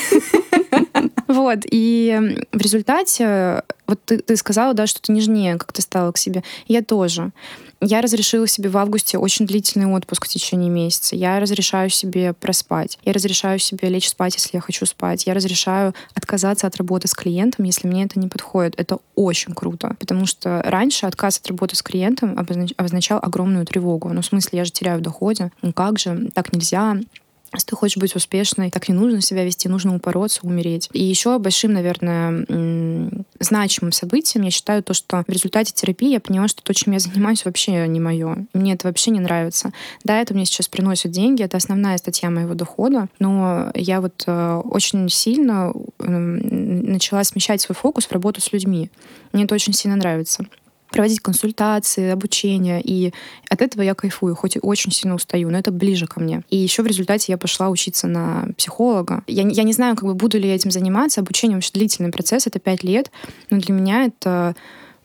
вот, 1.27 1.59
и 1.63 2.37
в 2.51 2.57
результате 2.57 3.63
Вот 3.87 3.99
ты, 4.05 4.19
ты 4.19 4.35
сказала, 4.37 4.73
да, 4.73 4.87
что 4.87 5.01
ты 5.01 5.11
нежнее 5.11 5.57
как 5.57 5.73
ты 5.73 5.81
стала 5.81 6.11
к 6.11 6.17
себе. 6.17 6.43
Я 6.67 6.81
тоже. 6.81 7.31
Я 7.79 8.01
разрешила 8.01 8.47
себе 8.47 8.69
в 8.69 8.77
августе 8.77 9.19
очень 9.19 9.45
длительный 9.45 9.85
отпуск 9.85 10.25
в 10.25 10.27
течение 10.27 10.69
месяца. 10.69 11.15
Я 11.15 11.39
разрешаю 11.39 11.89
себе 11.91 12.33
проспать. 12.33 12.97
Я 13.03 13.13
разрешаю 13.13 13.59
себе 13.59 13.89
лечь 13.89 14.09
спать, 14.09 14.33
если 14.33 14.51
я 14.53 14.61
хочу 14.61 14.85
спать. 14.87 15.27
Я 15.27 15.35
разрешаю 15.35 15.93
отказаться 16.15 16.65
от 16.65 16.75
работы 16.77 17.07
с 17.07 17.13
клиентом, 17.13 17.65
если 17.65 17.87
мне 17.87 18.05
это 18.05 18.19
не 18.19 18.27
подходит. 18.27 18.73
Это 18.77 18.97
очень 19.15 19.53
круто. 19.53 19.95
Потому 19.99 20.25
что 20.25 20.61
раньше 20.65 21.05
отказ 21.05 21.37
от 21.37 21.47
работы 21.47 21.75
с 21.75 21.83
клиентом 21.83 22.37
обозначал 22.77 23.19
огромную 23.21 23.65
тревогу. 23.65 24.09
Ну, 24.09 24.21
в 24.21 24.25
смысле, 24.25 24.59
я 24.59 24.65
же 24.65 24.71
теряю 24.71 24.99
доходе. 25.07 25.51
Ну 25.61 25.73
как 25.73 25.99
же? 25.99 26.29
Так 26.33 26.53
нельзя. 26.53 26.97
Если 27.53 27.69
ты 27.69 27.75
хочешь 27.75 27.97
быть 27.97 28.15
успешной, 28.15 28.69
так 28.69 28.89
не 28.89 28.95
нужно 28.95 29.21
себя 29.21 29.45
вести, 29.45 29.69
нужно 29.69 29.95
упороться, 29.95 30.41
умереть. 30.43 30.89
И 30.91 31.03
еще 31.03 31.39
большим, 31.39 31.73
наверное, 31.73 32.45
значимым 33.39 33.91
событием 33.93 34.43
я 34.43 34.51
считаю 34.51 34.83
то, 34.83 34.93
что 34.93 35.23
в 35.25 35.31
результате 35.31 35.71
терапии 35.73 36.11
я 36.11 36.19
поняла, 36.19 36.47
что 36.47 36.61
то, 36.61 36.73
чем 36.73 36.93
я 36.93 36.99
занимаюсь, 36.99 37.45
вообще 37.45 37.87
не 37.87 37.99
мое. 37.99 38.45
Мне 38.53 38.73
это 38.73 38.87
вообще 38.87 39.11
не 39.11 39.19
нравится. 39.19 39.71
Да, 40.03 40.19
это 40.19 40.33
мне 40.33 40.45
сейчас 40.45 40.67
приносит 40.67 41.11
деньги, 41.11 41.43
это 41.43 41.57
основная 41.57 41.97
статья 41.97 42.29
моего 42.29 42.53
дохода, 42.53 43.07
но 43.19 43.71
я 43.73 44.01
вот 44.01 44.23
э, 44.27 44.61
очень 44.65 45.09
сильно 45.09 45.73
э, 45.99 46.09
начала 46.09 47.23
смещать 47.23 47.61
свой 47.61 47.75
фокус 47.75 48.05
в 48.05 48.11
работу 48.11 48.41
с 48.41 48.51
людьми. 48.51 48.91
Мне 49.31 49.45
это 49.45 49.55
очень 49.55 49.73
сильно 49.73 49.95
нравится 49.95 50.45
проводить 50.97 51.19
консультации, 51.19 52.09
обучение. 52.09 52.81
И 52.83 53.13
от 53.49 53.61
этого 53.61 53.83
я 53.83 53.93
кайфую, 53.93 54.35
хоть 54.35 54.55
и 54.55 54.59
очень 54.59 54.91
сильно 54.91 55.13
устаю, 55.13 55.51
но 55.51 55.59
это 55.59 55.71
ближе 55.71 56.07
ко 56.07 56.19
мне. 56.19 56.41
И 56.49 56.57
еще 56.57 56.81
в 56.81 56.87
результате 56.87 57.31
я 57.31 57.37
пошла 57.37 57.69
учиться 57.69 58.07
на 58.07 58.47
психолога. 58.57 59.23
Я, 59.27 59.47
я 59.47 59.61
не 59.61 59.73
знаю, 59.73 59.95
как 59.95 60.05
бы 60.05 60.15
буду 60.15 60.39
ли 60.39 60.47
я 60.47 60.55
этим 60.55 60.71
заниматься. 60.71 61.21
Обучение 61.21 61.55
вообще 61.55 61.69
длительный 61.71 62.09
процесс, 62.11 62.47
это 62.47 62.57
пять 62.57 62.83
лет. 62.83 63.11
Но 63.51 63.59
для 63.59 63.75
меня 63.75 64.05
это 64.05 64.55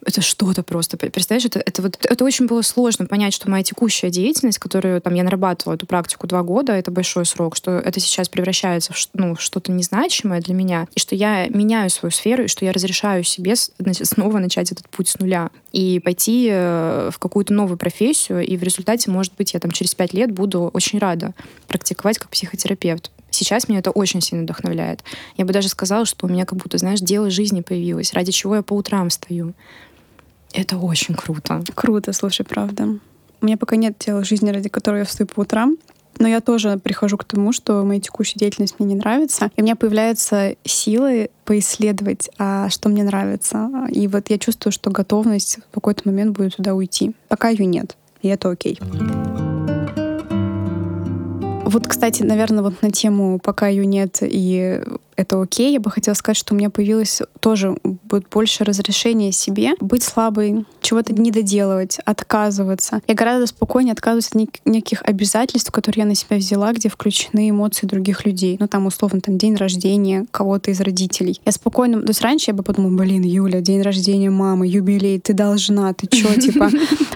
это 0.04 0.20
что-то 0.20 0.62
просто. 0.62 0.96
Представляешь, 0.96 1.46
это, 1.46 1.60
это 1.60 1.82
вот 1.82 1.98
это 2.02 2.24
очень 2.24 2.46
было 2.46 2.62
сложно 2.62 3.06
понять, 3.06 3.34
что 3.34 3.50
моя 3.50 3.62
текущая 3.62 4.10
деятельность, 4.10 4.58
которую 4.58 5.00
там 5.00 5.14
я 5.14 5.22
нарабатывала 5.22 5.74
эту 5.74 5.86
практику 5.86 6.26
два 6.26 6.42
года, 6.42 6.72
это 6.72 6.90
большой 6.90 7.24
срок, 7.24 7.56
что 7.56 7.72
это 7.72 8.00
сейчас 8.00 8.28
превращается 8.28 8.92
в 8.92 9.08
ну, 9.14 9.36
что-то 9.36 9.70
незначимое 9.70 10.40
для 10.40 10.54
меня, 10.54 10.88
и 10.94 11.00
что 11.00 11.14
я 11.14 11.46
меняю 11.48 11.90
свою 11.90 12.10
сферу, 12.10 12.44
и 12.44 12.48
что 12.48 12.64
я 12.64 12.72
разрешаю 12.72 13.22
себе 13.24 13.54
снова 13.56 14.38
начать 14.38 14.72
этот 14.72 14.88
путь 14.88 15.08
с 15.08 15.18
нуля 15.18 15.50
и 15.72 16.00
пойти 16.00 16.48
э, 16.50 17.10
в 17.12 17.18
какую-то 17.18 17.52
новую 17.52 17.78
профессию, 17.78 18.44
и 18.44 18.56
в 18.56 18.62
результате, 18.62 19.10
может 19.10 19.34
быть, 19.36 19.54
я 19.54 19.60
там 19.60 19.70
через 19.70 19.94
пять 19.94 20.12
лет 20.12 20.32
буду 20.32 20.70
очень 20.72 20.98
рада 20.98 21.34
практиковать 21.68 22.18
как 22.18 22.28
психотерапевт. 22.30 23.10
Сейчас 23.30 23.68
меня 23.68 23.78
это 23.78 23.90
очень 23.90 24.20
сильно 24.20 24.44
вдохновляет. 24.44 25.02
Я 25.38 25.46
бы 25.46 25.52
даже 25.54 25.68
сказала, 25.68 26.04
что 26.04 26.26
у 26.26 26.28
меня 26.28 26.44
как 26.44 26.58
будто, 26.58 26.76
знаешь, 26.76 27.00
дело 27.00 27.30
жизни 27.30 27.62
появилось, 27.62 28.12
ради 28.12 28.30
чего 28.30 28.56
я 28.56 28.62
по 28.62 28.74
утрам 28.74 29.08
стою. 29.08 29.54
Это 30.52 30.76
очень 30.76 31.14
круто. 31.14 31.62
Круто, 31.74 32.12
слушай, 32.12 32.44
правда. 32.44 32.98
У 33.40 33.46
меня 33.46 33.56
пока 33.56 33.76
нет 33.76 33.96
дела 33.98 34.22
жизни, 34.22 34.50
ради 34.50 34.68
которой 34.68 35.00
я 35.00 35.04
встаю 35.04 35.26
по 35.26 35.40
утрам. 35.40 35.76
Но 36.18 36.28
я 36.28 36.40
тоже 36.40 36.78
прихожу 36.78 37.16
к 37.16 37.24
тому, 37.24 37.52
что 37.52 37.82
моя 37.84 38.00
текущая 38.00 38.38
деятельность 38.38 38.76
мне 38.78 38.88
не 38.88 38.94
нравится. 38.94 39.50
И 39.56 39.60
у 39.60 39.64
меня 39.64 39.76
появляются 39.76 40.56
силы 40.64 41.30
поисследовать, 41.44 42.30
а 42.38 42.68
что 42.68 42.88
мне 42.90 43.02
нравится. 43.02 43.70
И 43.90 44.06
вот 44.08 44.28
я 44.28 44.38
чувствую, 44.38 44.72
что 44.72 44.90
готовность 44.90 45.58
в 45.70 45.74
какой-то 45.74 46.02
момент 46.04 46.36
будет 46.36 46.56
туда 46.56 46.74
уйти. 46.74 47.14
Пока 47.28 47.48
ее 47.48 47.64
нет. 47.64 47.96
И 48.20 48.28
это 48.28 48.50
окей. 48.50 48.78
Вот, 51.64 51.88
кстати, 51.88 52.22
наверное, 52.22 52.62
вот 52.62 52.82
на 52.82 52.90
тему 52.90 53.40
«пока 53.42 53.68
ее 53.68 53.86
нет» 53.86 54.18
и 54.20 54.82
это 55.16 55.40
окей. 55.40 55.72
Я 55.72 55.80
бы 55.80 55.90
хотела 55.90 56.14
сказать, 56.14 56.36
что 56.36 56.54
у 56.54 56.56
меня 56.56 56.70
появилось 56.70 57.22
тоже 57.40 57.76
будет 58.04 58.28
больше 58.28 58.64
разрешения 58.64 59.32
себе 59.32 59.72
быть 59.80 60.02
слабой, 60.02 60.64
чего-то 60.80 61.12
не 61.12 61.30
доделывать, 61.30 61.98
отказываться. 62.04 63.00
Я 63.06 63.14
гораздо 63.14 63.46
спокойнее 63.46 63.92
отказываюсь 63.92 64.28
от 64.28 64.34
нек- 64.34 64.60
неких 64.64 65.02
обязательств, 65.04 65.70
которые 65.70 66.02
я 66.02 66.08
на 66.08 66.14
себя 66.14 66.36
взяла, 66.36 66.72
где 66.72 66.88
включены 66.88 67.50
эмоции 67.50 67.86
других 67.86 68.24
людей. 68.26 68.56
Ну, 68.58 68.68
там, 68.68 68.86
условно, 68.86 69.20
там, 69.20 69.38
день 69.38 69.56
рождения 69.56 70.26
кого-то 70.30 70.70
из 70.70 70.80
родителей. 70.80 71.40
Я 71.44 71.52
спокойно... 71.52 72.00
То 72.02 72.08
есть 72.08 72.22
раньше 72.22 72.50
я 72.50 72.54
бы 72.54 72.62
подумала, 72.62 72.96
блин, 72.96 73.22
Юля, 73.22 73.60
день 73.60 73.82
рождения 73.82 74.30
мамы, 74.30 74.66
юбилей, 74.66 75.18
ты 75.20 75.32
должна, 75.32 75.92
ты 75.92 76.06
чё, 76.06 76.34
типа, 76.40 76.70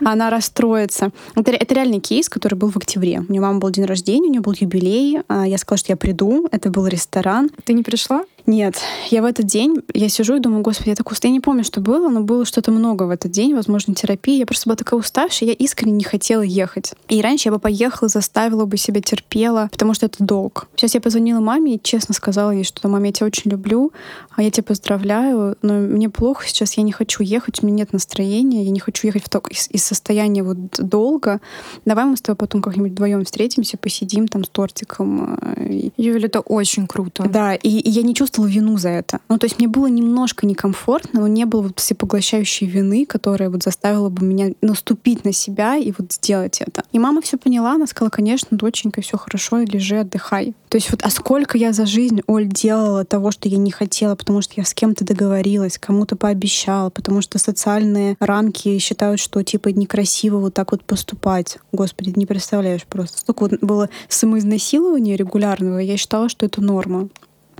она 0.04 0.30
расстроится. 0.30 1.10
Это, 1.34 1.52
это 1.52 1.74
реальный 1.74 2.00
кейс, 2.00 2.28
который 2.28 2.54
был 2.54 2.70
в 2.70 2.76
октябре. 2.76 3.20
У 3.26 3.32
нее 3.32 3.40
мама 3.40 3.58
был 3.58 3.70
день 3.70 3.84
рождения, 3.84 4.28
у 4.28 4.32
нее 4.32 4.40
был 4.40 4.54
юбилей. 4.58 5.20
А 5.28 5.46
я 5.46 5.58
сказала, 5.58 5.78
что 5.78 5.92
я 5.92 5.96
приду. 5.96 6.48
Это 6.52 6.70
был 6.70 6.86
ресторан. 6.86 7.50
Ты 7.64 7.72
не 7.72 7.82
пришла? 7.86 8.24
Нет, 8.46 8.76
я 9.10 9.22
в 9.22 9.24
этот 9.24 9.46
день, 9.46 9.82
я 9.92 10.08
сижу 10.08 10.36
и 10.36 10.40
думаю, 10.40 10.62
господи, 10.62 10.90
я 10.90 10.94
так 10.94 11.10
устала. 11.10 11.30
Я 11.30 11.32
не 11.32 11.40
помню, 11.40 11.64
что 11.64 11.80
было, 11.80 12.08
но 12.08 12.20
было 12.20 12.44
что-то 12.44 12.70
много 12.70 13.04
в 13.04 13.10
этот 13.10 13.32
день, 13.32 13.54
возможно, 13.54 13.94
терапии. 13.94 14.38
Я 14.38 14.46
просто 14.46 14.68
была 14.68 14.76
такая 14.76 15.00
уставшая, 15.00 15.48
я 15.48 15.54
искренне 15.54 15.94
не 15.94 16.04
хотела 16.04 16.42
ехать. 16.42 16.94
И 17.08 17.20
раньше 17.20 17.48
я 17.48 17.52
бы 17.52 17.58
поехала, 17.58 18.08
заставила 18.08 18.64
бы 18.64 18.76
себя, 18.76 19.00
терпела, 19.00 19.68
потому 19.72 19.94
что 19.94 20.06
это 20.06 20.22
долг. 20.22 20.68
Сейчас 20.76 20.94
я 20.94 21.00
позвонила 21.00 21.40
маме 21.40 21.74
и 21.74 21.82
честно 21.82 22.14
сказала 22.14 22.52
ей, 22.52 22.62
что 22.64 22.88
маме, 22.88 23.08
я 23.08 23.12
тебя 23.12 23.26
очень 23.26 23.50
люблю, 23.50 23.92
а 24.36 24.42
я 24.42 24.50
тебя 24.50 24.64
поздравляю, 24.64 25.56
но 25.62 25.74
мне 25.74 26.08
плохо 26.08 26.46
сейчас, 26.46 26.74
я 26.74 26.84
не 26.84 26.92
хочу 26.92 27.24
ехать, 27.24 27.62
у 27.62 27.66
меня 27.66 27.78
нет 27.78 27.92
настроения, 27.92 28.64
я 28.64 28.70
не 28.70 28.80
хочу 28.80 29.08
ехать 29.08 29.24
в 29.24 29.28
то, 29.28 29.42
из, 29.50 29.68
из 29.70 29.84
состояния 29.84 30.42
вот 30.42 30.58
долга. 30.78 31.40
Давай 31.84 32.04
мы 32.04 32.16
с 32.16 32.20
тобой 32.20 32.36
потом 32.36 32.62
как-нибудь 32.62 32.92
вдвоем 32.92 33.24
встретимся, 33.24 33.76
посидим 33.76 34.28
там 34.28 34.44
с 34.44 34.48
тортиком. 34.48 35.38
Э, 35.40 35.90
Юля, 35.96 36.26
это 36.26 36.40
очень 36.40 36.86
круто. 36.86 37.28
Да, 37.28 37.54
и, 37.54 37.68
и 37.68 37.90
я 37.90 38.02
не 38.02 38.14
чувствую 38.14 38.35
чувствовала 38.36 38.48
вину 38.48 38.78
за 38.78 38.90
это. 38.90 39.20
Ну, 39.28 39.38
то 39.38 39.46
есть 39.46 39.58
мне 39.58 39.68
было 39.68 39.86
немножко 39.86 40.46
некомфортно, 40.46 41.20
но 41.20 41.26
не 41.26 41.44
было 41.44 41.62
вот 41.62 41.80
всепоглощающей 41.80 42.66
вины, 42.66 43.06
которая 43.06 43.50
вот 43.50 43.62
заставила 43.62 44.08
бы 44.08 44.24
меня 44.24 44.52
наступить 44.62 45.24
на 45.24 45.32
себя 45.32 45.76
и 45.76 45.92
вот 45.96 46.12
сделать 46.12 46.60
это. 46.60 46.82
И 46.92 46.98
мама 46.98 47.20
все 47.20 47.38
поняла, 47.38 47.72
она 47.72 47.86
сказала, 47.86 48.10
конечно, 48.10 48.56
доченька, 48.56 49.00
все 49.00 49.16
хорошо, 49.16 49.58
лежи, 49.58 49.98
отдыхай. 50.00 50.54
То 50.68 50.76
есть 50.76 50.90
вот, 50.90 51.00
а 51.02 51.10
сколько 51.10 51.56
я 51.56 51.72
за 51.72 51.86
жизнь, 51.86 52.20
Оль, 52.26 52.46
делала 52.46 53.04
того, 53.04 53.30
что 53.30 53.48
я 53.48 53.56
не 53.56 53.70
хотела, 53.70 54.14
потому 54.14 54.42
что 54.42 54.54
я 54.56 54.64
с 54.64 54.74
кем-то 54.74 55.04
договорилась, 55.04 55.78
кому-то 55.78 56.16
пообещала, 56.16 56.90
потому 56.90 57.22
что 57.22 57.38
социальные 57.38 58.16
рамки 58.20 58.78
считают, 58.78 59.20
что 59.20 59.42
типа 59.42 59.68
некрасиво 59.68 60.38
вот 60.38 60.54
так 60.54 60.72
вот 60.72 60.84
поступать. 60.84 61.58
Господи, 61.72 62.12
не 62.16 62.26
представляешь 62.26 62.84
просто. 62.84 63.18
Столько 63.18 63.44
вот 63.44 63.60
было 63.60 63.88
самоизнасилования 64.08 65.16
регулярного, 65.16 65.78
я 65.78 65.96
считала, 65.96 66.28
что 66.28 66.44
это 66.46 66.60
норма. 66.60 67.08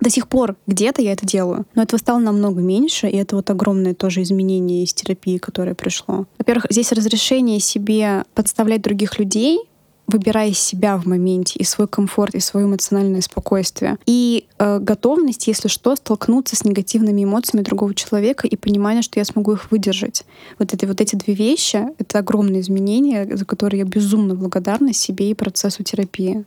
До 0.01 0.11
сих 0.11 0.29
пор 0.29 0.57
где-то 0.67 1.03
я 1.03 1.13
это 1.13 1.27
делаю, 1.27 1.67
но 1.75 1.83
этого 1.83 1.99
стало 1.99 2.19
намного 2.19 2.61
меньше, 2.61 3.09
и 3.09 3.17
это 3.17 3.37
вот 3.37 3.51
огромное 3.51 3.95
тоже 3.95 4.23
изменение 4.23 4.85
из 4.85 4.93
терапии, 4.93 5.39
которое 5.39 5.75
пришло. 5.75 6.27
Во-первых, 6.39 6.67
здесь 6.71 6.93
разрешение 6.93 7.61
себе 7.61 8.25
подставлять 8.35 8.83
других 8.83 9.19
людей, 9.19 9.61
выбирая 10.07 10.53
себя 10.53 10.97
в 10.97 11.07
моменте, 11.07 11.59
и 11.59 11.65
свой 11.65 11.89
комфорт, 11.89 12.35
и 12.35 12.41
свое 12.41 12.67
эмоциональное 12.67 13.21
спокойствие. 13.21 13.99
И 14.07 14.47
э, 14.59 14.79
готовность, 14.79 15.47
если 15.49 15.69
что, 15.69 15.97
столкнуться 15.97 16.57
с 16.57 16.65
негативными 16.65 17.25
эмоциями 17.25 17.65
другого 17.65 17.95
человека 17.95 18.47
и 18.47 18.57
понимание, 18.57 19.03
что 19.03 19.19
я 19.19 19.25
смогу 19.25 19.53
их 19.53 19.71
выдержать. 19.71 20.25
Вот, 20.59 20.73
это, 20.73 20.87
вот 20.87 21.01
эти 21.01 21.17
две 21.17 21.35
вещи— 21.35 21.89
это 21.99 22.21
огромные 22.21 22.61
изменения, 22.61 23.29
за 23.37 23.45
которые 23.45 23.81
я 23.81 23.85
безумно 23.85 24.35
благодарна 24.35 24.93
себе 24.93 25.31
и 25.31 25.35
процессу 25.35 25.83
терапии. 25.83 26.45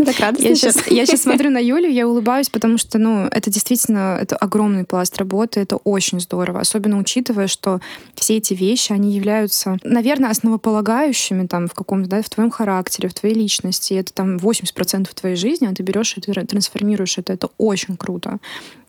Ну, 0.00 0.06
так 0.06 0.18
радостно. 0.18 0.48
Я 0.48 0.54
сейчас, 0.54 0.86
я 0.86 1.04
сейчас 1.04 1.22
смотрю 1.22 1.50
на 1.50 1.58
Юлю, 1.58 1.88
я 1.88 2.08
улыбаюсь, 2.08 2.48
потому 2.48 2.78
что, 2.78 2.98
ну, 2.98 3.26
это 3.26 3.50
действительно 3.50 4.18
это 4.18 4.34
огромный 4.34 4.84
пласт 4.84 5.18
работы, 5.18 5.60
это 5.60 5.76
очень 5.76 6.20
здорово, 6.20 6.60
особенно 6.60 6.98
учитывая, 6.98 7.48
что 7.48 7.80
все 8.14 8.38
эти 8.38 8.54
вещи, 8.54 8.92
они 8.92 9.12
являются, 9.12 9.76
наверное, 9.84 10.30
основополагающими 10.30 11.46
там 11.46 11.68
в 11.68 11.74
каком-то, 11.74 12.08
да, 12.08 12.22
в 12.22 12.30
твоем 12.30 12.50
характере, 12.50 13.10
в 13.10 13.14
твоей 13.14 13.34
личности. 13.34 13.92
Это 13.92 14.14
там 14.14 14.38
80% 14.38 15.08
твоей 15.14 15.36
жизни, 15.36 15.66
а 15.70 15.74
ты 15.74 15.82
берешь 15.82 16.16
и 16.16 16.20
ты 16.22 16.32
трансформируешь 16.32 17.18
это. 17.18 17.34
Это 17.34 17.50
очень 17.58 17.98
круто. 17.98 18.38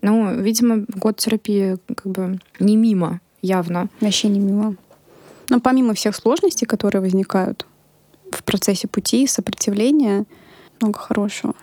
Ну, 0.01 0.33
видимо, 0.41 0.85
год 0.95 1.17
терапии 1.17 1.77
как 1.93 2.05
бы 2.05 2.39
не 2.59 2.77
мимо, 2.77 3.19
явно. 3.41 3.89
Вообще 3.99 4.29
не 4.29 4.39
мимо. 4.39 4.77
Но 5.49 5.59
помимо 5.59 5.93
всех 5.93 6.15
сложностей, 6.15 6.65
которые 6.65 7.01
возникают 7.01 7.65
в 8.31 8.45
процессе 8.45 8.87
пути 8.87 9.27
сопротивления, 9.27 10.25
много 10.81 10.99
хорошего. 10.99 11.53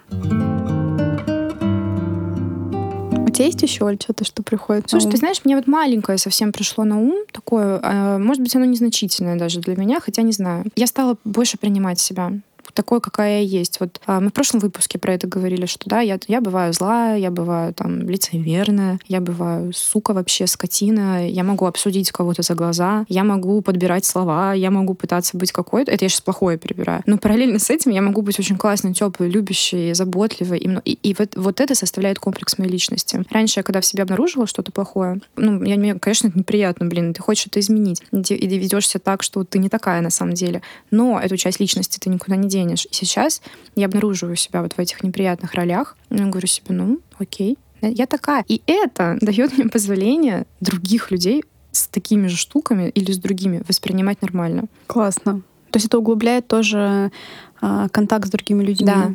У 3.26 3.30
тебя 3.30 3.46
есть 3.46 3.62
еще, 3.62 3.94
что-то, 4.00 4.24
что 4.24 4.42
приходит 4.42 4.88
Слушай, 4.90 5.04
на 5.04 5.08
ум? 5.08 5.12
ты 5.12 5.18
знаешь, 5.18 5.40
мне 5.44 5.54
вот 5.56 5.66
маленькое 5.66 6.18
совсем 6.18 6.52
пришло 6.52 6.84
на 6.84 6.98
ум, 6.98 7.24
такое, 7.30 7.78
а, 7.82 8.18
может 8.18 8.42
быть, 8.42 8.56
оно 8.56 8.64
незначительное 8.64 9.36
даже 9.36 9.60
для 9.60 9.76
меня, 9.76 10.00
хотя 10.00 10.22
не 10.22 10.32
знаю. 10.32 10.64
Я 10.74 10.86
стала 10.86 11.16
больше 11.24 11.58
принимать 11.58 12.00
себя 12.00 12.32
такой, 12.72 13.00
какая 13.00 13.40
я 13.40 13.60
есть. 13.60 13.80
Вот 13.80 14.00
а, 14.06 14.20
мы 14.20 14.30
в 14.30 14.32
прошлом 14.32 14.60
выпуске 14.60 14.98
про 14.98 15.14
это 15.14 15.26
говорили, 15.26 15.66
что 15.66 15.88
да, 15.88 16.00
я, 16.00 16.18
я 16.26 16.40
бываю 16.40 16.72
злая, 16.72 17.18
я 17.18 17.30
бываю 17.30 17.74
там 17.74 18.08
лицемерная, 18.08 18.98
я 19.06 19.20
бываю 19.20 19.72
сука 19.72 20.12
вообще, 20.12 20.46
скотина, 20.46 21.28
я 21.28 21.44
могу 21.44 21.66
обсудить 21.66 22.10
кого-то 22.12 22.42
за 22.42 22.54
глаза, 22.54 23.04
я 23.08 23.24
могу 23.24 23.60
подбирать 23.62 24.04
слова, 24.04 24.52
я 24.52 24.70
могу 24.70 24.94
пытаться 24.94 25.36
быть 25.36 25.52
какой-то, 25.52 25.90
это 25.90 26.04
я 26.04 26.08
сейчас 26.08 26.20
плохое 26.20 26.58
перебираю. 26.58 27.02
Но 27.06 27.18
параллельно 27.18 27.58
с 27.58 27.70
этим 27.70 27.90
я 27.90 28.02
могу 28.02 28.22
быть 28.22 28.38
очень 28.38 28.56
классной, 28.56 28.94
теплой, 28.94 29.28
любящей, 29.28 29.94
заботливой. 29.94 30.58
И, 30.58 30.68
и, 30.84 31.10
и 31.10 31.16
вот, 31.18 31.36
вот 31.36 31.60
это 31.60 31.74
составляет 31.74 32.18
комплекс 32.18 32.58
моей 32.58 32.70
личности. 32.70 33.24
Раньше 33.30 33.60
я, 33.60 33.62
когда 33.62 33.80
в 33.80 33.86
себе 33.86 34.02
обнаружила 34.02 34.46
что-то 34.46 34.72
плохое, 34.72 35.20
ну, 35.36 35.62
я, 35.62 35.76
мне, 35.76 35.94
конечно, 35.94 36.28
это 36.28 36.38
неприятно, 36.38 36.86
блин, 36.86 37.14
ты 37.14 37.22
хочешь 37.22 37.46
это 37.46 37.60
изменить. 37.60 38.02
И 38.12 38.46
ведешься 38.46 38.98
так, 38.98 39.22
что 39.22 39.44
ты 39.44 39.58
не 39.58 39.68
такая 39.68 40.00
на 40.00 40.10
самом 40.10 40.34
деле. 40.34 40.62
Но 40.90 41.20
эту 41.20 41.36
часть 41.36 41.60
личности 41.60 41.98
ты 41.98 42.10
никуда 42.10 42.36
не 42.36 42.48
денешь. 42.48 42.57
И 42.64 42.76
сейчас 42.76 43.42
я 43.74 43.86
обнаруживаю 43.86 44.36
себя 44.36 44.62
вот 44.62 44.74
в 44.74 44.78
этих 44.78 45.02
неприятных 45.02 45.54
ролях. 45.54 45.96
Я 46.10 46.26
говорю 46.26 46.46
себе, 46.46 46.74
ну, 46.74 47.00
окей, 47.18 47.58
я 47.80 48.06
такая. 48.06 48.44
И 48.48 48.62
это 48.66 49.18
дает 49.20 49.56
мне 49.56 49.68
позволение 49.68 50.46
других 50.60 51.10
людей 51.10 51.44
с 51.70 51.86
такими 51.88 52.26
же 52.26 52.36
штуками 52.36 52.90
или 52.90 53.12
с 53.12 53.18
другими 53.18 53.62
воспринимать 53.68 54.22
нормально. 54.22 54.64
Классно. 54.86 55.42
То 55.70 55.76
есть 55.76 55.86
это 55.86 55.98
углубляет 55.98 56.48
тоже 56.48 57.12
а, 57.60 57.88
контакт 57.90 58.26
с 58.26 58.30
другими 58.30 58.64
людьми. 58.64 58.86
Да. 58.86 59.14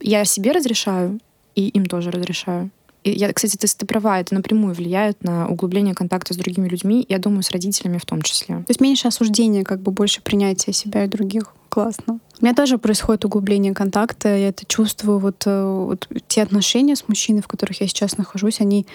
Я 0.00 0.24
себе 0.24 0.52
разрешаю, 0.52 1.18
и 1.54 1.68
им 1.68 1.86
тоже 1.86 2.10
разрешаю. 2.10 2.70
Я, 3.14 3.32
кстати, 3.32 3.56
ты, 3.56 3.66
ты 3.66 3.86
права, 3.86 4.20
это 4.20 4.34
напрямую 4.34 4.74
влияет 4.74 5.22
на 5.22 5.48
углубление 5.48 5.94
контакта 5.94 6.34
с 6.34 6.36
другими 6.36 6.68
людьми, 6.68 7.04
я 7.08 7.18
думаю, 7.18 7.42
с 7.42 7.50
родителями 7.50 7.98
в 7.98 8.06
том 8.06 8.22
числе. 8.22 8.56
То 8.56 8.66
есть 8.68 8.80
меньше 8.80 9.08
осуждения, 9.08 9.64
как 9.64 9.80
бы 9.80 9.92
больше 9.92 10.22
принятия 10.22 10.72
себя 10.72 11.04
и 11.04 11.08
других. 11.08 11.54
Классно. 11.68 12.18
У 12.40 12.44
меня 12.44 12.54
тоже 12.54 12.78
происходит 12.78 13.24
углубление 13.24 13.74
контакта, 13.74 14.28
я 14.28 14.48
это 14.48 14.64
чувствую. 14.64 15.18
Вот, 15.18 15.42
э, 15.44 15.64
вот 15.64 16.08
те 16.26 16.42
отношения 16.42 16.96
с 16.96 17.06
мужчиной, 17.08 17.42
в 17.42 17.48
которых 17.48 17.80
я 17.80 17.86
сейчас 17.86 18.16
нахожусь, 18.16 18.60
они 18.60 18.86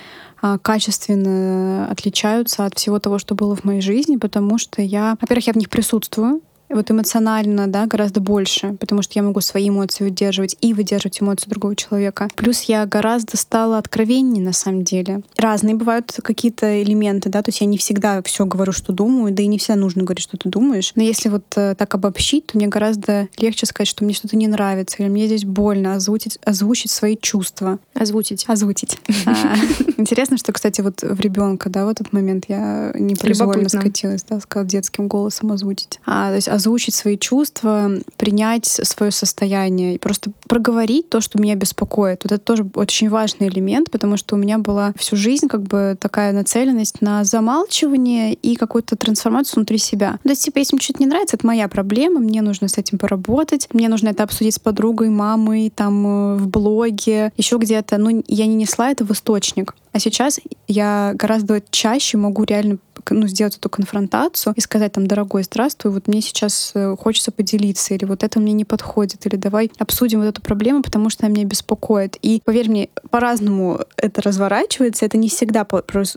а, 0.42 0.58
качественно 0.58 1.88
отличаются 1.90 2.66
от 2.66 2.78
всего 2.78 3.00
того, 3.00 3.20
что 3.20 3.36
было 3.36 3.56
в 3.56 3.64
моей 3.64 3.82
жизни, 3.82 4.18
потому 4.18 4.58
что 4.58 4.82
я, 4.82 5.18
во-первых, 5.22 5.48
я 5.48 5.54
в 5.54 5.58
них 5.58 5.70
присутствую, 5.70 6.42
вот 6.70 6.90
эмоционально, 6.92 7.68
да, 7.68 7.86
гораздо 7.86 8.20
больше, 8.20 8.76
потому 8.80 9.02
что 9.02 9.14
я 9.16 9.24
могу 9.24 9.42
свои 9.42 9.70
эмоции 9.70 10.04
выдерживать 10.04 10.58
и 10.62 10.74
выдерживать 10.74 11.22
эмоции 11.22 11.50
другого 11.50 11.76
человека. 11.76 12.28
Плюс 12.36 12.64
я 12.64 12.86
гораздо 12.86 13.38
стала 13.38 13.78
откровеннее 13.78 14.44
на 14.44 14.54
самом 14.54 14.84
деле. 14.84 15.22
Разные 15.38 15.76
бывают 15.76 16.18
какие-то 16.24 16.82
элементы, 16.82 17.30
да, 17.30 17.42
то 17.42 17.50
есть 17.50 17.62
я 17.62 17.68
не 17.68 17.78
всегда 17.78 18.22
все 18.24 18.46
говорю, 18.46 18.72
что 18.72 18.94
думаю, 18.94 19.34
да 19.34 19.44
и 19.44 19.48
не 19.48 19.58
всегда 19.58 19.76
нужно 19.80 20.04
говорить, 20.04 20.24
что 20.24 20.38
ты 20.38 20.50
думаешь. 20.50 20.92
Но 20.96 21.04
если 21.04 21.30
вот 21.30 21.46
э, 21.56 21.76
так 21.78 21.94
обобщить, 21.96 22.48
то 22.48 22.58
мне 22.58 22.68
гораздо 22.68 23.28
легче 23.38 23.66
сказать, 23.66 23.88
что 23.88 24.04
мне 24.04 24.14
что-то 24.14 24.36
не 24.36 24.48
нравится, 24.48 24.98
или 25.00 25.10
мне 25.10 25.28
здесь 25.28 25.46
больно, 25.46 25.96
озвучить, 25.96 26.40
озвучить 26.44 26.92
свои 26.92 27.18
чувства. 27.18 27.80
Озвучить. 27.94 28.46
Озвучить. 28.48 28.98
А, 29.26 29.56
интересно, 29.98 30.38
что, 30.38 30.52
кстати, 30.52 30.82
вот 30.82 31.02
в 31.02 31.20
ребенка, 31.20 31.70
да, 31.70 31.86
в 31.86 31.90
этот 31.90 32.14
момент 32.14 32.46
я 32.50 32.92
непроизвольно 32.94 33.70
скатилась, 33.70 34.24
да, 34.24 34.40
сказала 34.40 34.68
детским 34.68 35.08
голосом 35.08 35.52
озвучить. 35.52 36.00
А, 36.06 36.30
то 36.30 36.36
есть 36.36 36.50
озвучить 36.54 36.94
свои 36.94 37.18
чувства, 37.18 37.92
принять 38.18 38.66
свое 38.66 39.12
состояние 39.12 39.96
и 39.96 39.98
просто 39.98 40.32
проговорить 40.48 41.10
то, 41.10 41.20
что 41.20 41.42
меня 41.42 41.56
беспокоит. 41.56 42.22
Вот 42.24 42.32
это 42.32 42.44
тоже 42.44 42.70
очень 42.76 43.10
важный 43.10 43.48
элемент, 43.48 43.90
потому 43.90 44.18
что 44.18 44.36
у 44.36 44.38
меня 44.38 44.60
была 44.60 44.94
всю 44.96 45.16
жизнь 45.16 45.48
как 45.48 45.64
бы 45.64 45.98
такая 46.00 46.32
нацеленность 46.32 47.02
на 47.02 47.24
замалчивание 47.24 48.34
и 48.34 48.56
какую-то 48.56 48.96
трансформацию 48.96 49.56
внутри 49.56 49.80
себя. 49.80 50.20
То 50.24 50.30
есть, 50.30 50.44
типа, 50.44 50.60
если 50.60 50.76
мне 50.76 50.82
что-то 50.82 51.02
не 51.02 51.08
нравится, 51.08 51.38
это 51.38 51.48
моя 51.48 51.68
проблема, 51.68 52.20
мне 52.20 52.42
нужно 52.42 52.68
с 52.68 52.78
этим 52.78 53.00
поработать, 53.00 53.68
мне 53.74 53.90
нужно 53.90 54.10
это 54.10 54.24
обсудить 54.24 54.54
с 54.54 54.60
подругой, 54.60 55.10
мамой, 55.10 55.72
там, 55.76 56.06
э, 56.06 56.36
в 56.38 56.48
блоге, 56.48 57.32
еще 57.36 57.58
где-то. 57.58 57.98
Ну, 57.98 58.24
я 58.28 58.46
не 58.46 58.56
несла 58.56 58.92
это 58.92 59.06
в 59.06 59.12
источник. 59.12 59.74
А 59.92 60.00
сейчас 60.00 60.40
я 60.68 61.14
гораздо 61.16 61.62
чаще 61.70 62.18
могу 62.18 62.44
реально 62.44 62.78
ну, 63.10 63.28
сделать 63.28 63.58
эту 63.58 63.70
конфронтацию 63.70 64.54
и 64.56 64.62
сказать 64.62 64.94
там, 64.94 65.08
дорогой, 65.08 65.44
здравствуй, 65.44 65.92
вот 65.92 66.08
мне 66.08 66.22
сейчас 66.22 66.72
э, 66.76 66.96
хочется 67.00 67.32
поделиться, 67.32 67.94
или 67.94 68.06
вот 68.06 68.24
это 68.24 68.40
мне 68.40 68.54
не 68.54 68.66
подходит, 68.66 69.26
или 69.26 69.36
давай 69.36 69.72
обсудим 69.78 70.20
вот 70.20 70.28
эту 70.28 70.42
проблему, 70.42 70.84
потому 70.84 71.10
что 71.10 71.26
она 71.26 71.36
меня 71.36 71.46
беспокоит. 71.46 72.18
И 72.22 72.42
поверь 72.44 72.70
мне, 72.70 72.90
по-разному 73.10 73.80
это 73.98 74.22
разворачивается, 74.22 75.06
это 75.06 75.18
не 75.18 75.30
всегда 75.30 75.66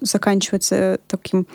заканчивается 0.00 0.98
таким 1.08 1.46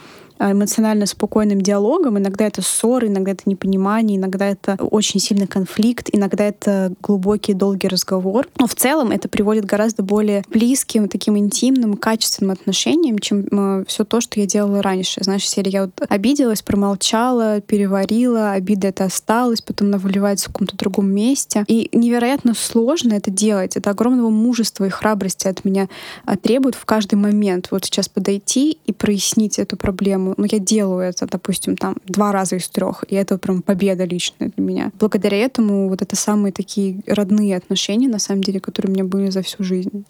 эмоционально 0.41 1.05
спокойным 1.05 1.61
диалогом. 1.61 2.17
Иногда 2.17 2.45
это 2.45 2.61
ссоры, 2.61 3.07
иногда 3.07 3.31
это 3.31 3.43
непонимание, 3.45 4.17
иногда 4.17 4.47
это 4.47 4.77
очень 4.79 5.19
сильный 5.19 5.47
конфликт, 5.47 6.09
иногда 6.11 6.45
это 6.45 6.93
глубокий, 7.01 7.53
долгий 7.53 7.87
разговор. 7.87 8.47
Но 8.57 8.67
в 8.67 8.75
целом 8.75 9.11
это 9.11 9.27
приводит 9.29 9.65
гораздо 9.65 10.03
более 10.03 10.43
близким, 10.49 11.07
таким 11.07 11.37
интимным, 11.37 11.95
качественным 11.95 12.51
отношениям, 12.51 13.19
чем 13.19 13.45
э, 13.51 13.85
все 13.87 14.03
то, 14.05 14.21
что 14.21 14.39
я 14.39 14.45
делала 14.45 14.81
раньше. 14.81 15.23
Знаешь, 15.23 15.47
серия 15.47 15.71
я 15.71 15.81
вот 15.85 15.91
обиделась, 16.09 16.61
промолчала, 16.61 17.61
переварила, 17.61 18.51
обида 18.51 18.87
это 18.87 19.05
осталась, 19.05 19.61
потом 19.61 19.89
она 19.89 19.97
выливается 19.97 20.49
в 20.49 20.53
каком-то 20.53 20.75
другом 20.77 21.11
месте. 21.11 21.63
И 21.67 21.89
невероятно 21.93 22.53
сложно 22.55 23.13
это 23.13 23.29
делать. 23.29 23.77
Это 23.77 23.89
огромного 23.89 24.29
мужества 24.29 24.85
и 24.85 24.89
храбрости 24.89 25.47
от 25.47 25.65
меня 25.65 25.87
а, 26.25 26.37
требует 26.37 26.75
в 26.75 26.85
каждый 26.85 27.15
момент. 27.15 27.67
Вот 27.71 27.85
сейчас 27.85 28.09
подойти 28.09 28.77
и 28.85 28.91
прояснить 28.91 29.59
эту 29.59 29.77
проблему 29.77 30.30
ну, 30.37 30.45
я 30.49 30.59
делаю 30.59 31.01
это, 31.01 31.27
допустим, 31.27 31.77
там 31.77 31.95
два 32.05 32.31
раза 32.31 32.55
из 32.55 32.67
трех, 32.69 33.03
и 33.07 33.15
это 33.15 33.37
прям 33.37 33.61
победа 33.61 34.03
личная 34.05 34.51
для 34.55 34.63
меня. 34.63 34.91
Благодаря 34.99 35.37
этому 35.37 35.89
вот 35.89 36.01
это 36.01 36.15
самые 36.15 36.51
такие 36.51 37.01
родные 37.07 37.57
отношения, 37.57 38.07
на 38.07 38.19
самом 38.19 38.43
деле, 38.43 38.59
которые 38.59 38.91
у 38.91 38.93
меня 38.93 39.03
были 39.03 39.29
за 39.29 39.41
всю 39.41 39.63
жизнь. 39.63 40.05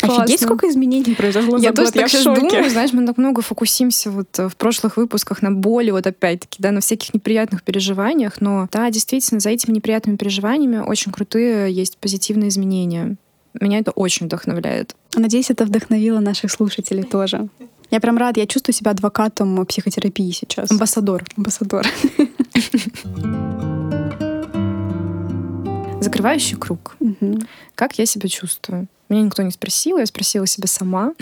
Офигеть, 0.00 0.40
сколько 0.40 0.68
изменений 0.68 1.14
произошло 1.14 1.56
я 1.56 1.70
за 1.70 1.76
тоже 1.76 1.90
я 1.94 2.02
так 2.02 2.10
сейчас 2.10 2.24
думаю, 2.24 2.70
знаешь, 2.70 2.92
мы 2.92 3.06
так 3.06 3.16
много 3.18 3.42
фокусимся 3.42 4.10
вот 4.10 4.38
э, 4.38 4.48
в 4.48 4.56
прошлых 4.56 4.96
выпусках 4.96 5.42
на 5.42 5.50
боли, 5.50 5.90
вот 5.90 6.06
опять-таки, 6.06 6.62
да, 6.62 6.70
на 6.70 6.80
всяких 6.80 7.14
неприятных 7.14 7.62
переживаниях, 7.62 8.40
но 8.40 8.68
да, 8.72 8.90
действительно, 8.90 9.40
за 9.40 9.50
этими 9.50 9.74
неприятными 9.74 10.16
переживаниями 10.16 10.78
очень 10.78 11.12
крутые 11.12 11.72
есть 11.72 11.98
позитивные 11.98 12.48
изменения. 12.48 13.16
Меня 13.60 13.78
это 13.78 13.92
очень 13.92 14.26
вдохновляет. 14.26 14.96
Надеюсь, 15.14 15.50
это 15.50 15.64
вдохновило 15.64 16.18
наших 16.18 16.50
слушателей 16.50 17.04
тоже. 17.04 17.48
Я 17.90 18.00
прям 18.00 18.18
рад, 18.18 18.36
я 18.36 18.46
чувствую 18.46 18.74
себя 18.74 18.90
адвокатом 18.90 19.64
психотерапии 19.66 20.30
сейчас. 20.30 20.70
Амбассадор. 20.70 21.24
Амбассадор. 21.36 21.86
Закрывающий 26.00 26.56
круг. 26.56 26.96
Угу. 27.00 27.40
Как 27.74 27.98
я 27.98 28.06
себя 28.06 28.28
чувствую? 28.28 28.88
Меня 29.08 29.22
никто 29.22 29.42
не 29.42 29.50
спросил, 29.50 29.98
я 29.98 30.06
спросила 30.06 30.46
себя 30.46 30.66
сама. 30.66 31.12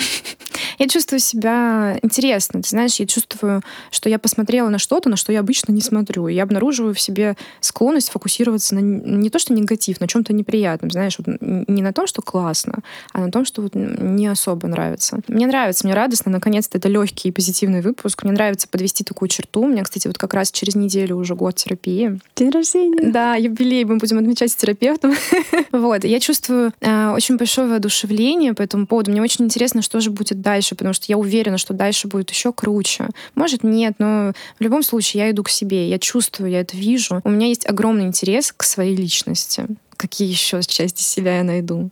Я 0.79 0.89
чувствую 0.89 1.21
себя 1.21 1.99
интересно. 2.03 2.63
Ты 2.63 2.69
знаешь, 2.69 2.97
я 2.97 3.07
чувствую, 3.07 3.63
что 3.91 4.09
я 4.09 4.19
посмотрела 4.19 4.69
на 4.69 4.79
что-то, 4.79 5.09
на 5.09 5.17
что 5.17 5.33
я 5.33 5.41
обычно 5.41 5.73
не 5.73 5.81
смотрю. 5.81 6.29
И 6.29 6.35
я 6.35 6.43
обнаруживаю 6.43 6.95
в 6.95 7.01
себе 7.01 7.37
склонность 7.61 8.11
фокусироваться 8.11 8.75
на 8.75 8.81
не 8.81 9.31
то, 9.31 9.39
что 9.39 9.53
негатив, 9.53 10.01
на 10.01 10.09
чем-то 10.09 10.33
неприятном. 10.33 10.91
Знаешь, 10.91 11.19
вот 11.19 11.37
не 11.41 11.83
на 11.83 11.93
том, 11.93 12.07
что 12.07 12.23
классно, 12.23 12.79
а 13.13 13.21
на 13.21 13.31
том, 13.31 13.45
что 13.45 13.63
вот 13.63 13.75
не 13.75 14.27
особо 14.27 14.69
нравится. 14.69 15.21
Мне 15.29 15.47
нравится, 15.47 15.87
мне 15.87 15.95
радостно. 15.95 16.31
Наконец-то 16.33 16.79
это 16.79 16.89
легкий 16.89 17.29
и 17.29 17.33
позитивный 17.33 17.81
выпуск. 17.81 18.23
Мне 18.25 18.33
нравится 18.33 18.69
подвести 18.69 19.05
такую 19.05 19.29
черту. 19.29 19.63
У 19.63 19.69
меня, 19.69 19.83
кстати, 19.83 20.07
вот 20.07 20.19
как 20.19 20.35
раз 20.35 20.51
через 20.51 20.75
неделю 20.75 21.17
уже 21.17 21.35
год 21.35 21.57
терапии. 21.57 22.19
День 22.37 22.51
рождения. 22.51 23.11
Да, 23.11 23.35
юбилей 23.35 23.85
мы 23.85 23.97
будем 23.97 24.19
отмечать 24.19 24.53
с 24.53 24.57
терапевтом. 24.57 25.15
вот. 25.73 26.05
Я 26.05 26.21
чувствую 26.21 26.73
э, 26.81 27.11
очень 27.11 27.37
большое 27.37 27.69
воодушевление 27.69 28.55
по 28.55 28.63
этому 28.63 28.87
поводу. 28.87 29.11
Мне 29.11 29.23
очень 29.23 29.45
интересно, 29.45 29.83
что 29.83 30.01
же 30.01 30.11
будет 30.11 30.41
дальше, 30.41 30.62
потому 30.71 30.95
что 30.95 31.07
я 31.09 31.19
уверена, 31.19 31.59
что 31.59 31.75
дальше 31.75 32.09
будет 32.09 32.31
еще 32.31 32.53
круче. 32.53 33.09
Может, 33.35 33.65
нет, 33.65 33.95
но 33.99 34.33
в 34.59 34.63
любом 34.63 34.83
случае 34.83 35.25
я 35.25 35.31
иду 35.31 35.43
к 35.43 35.49
себе, 35.51 35.89
я 35.89 35.99
чувствую, 35.99 36.51
я 36.51 36.61
это 36.61 36.77
вижу. 36.77 37.21
У 37.25 37.31
меня 37.31 37.49
есть 37.49 37.69
огромный 37.69 38.05
интерес 38.05 38.53
к 38.57 38.63
своей 38.63 38.97
личности. 38.97 39.67
Какие 39.97 40.29
еще 40.29 40.63
части 40.63 41.03
себя 41.03 41.39
я 41.39 41.45
найду? 41.45 41.91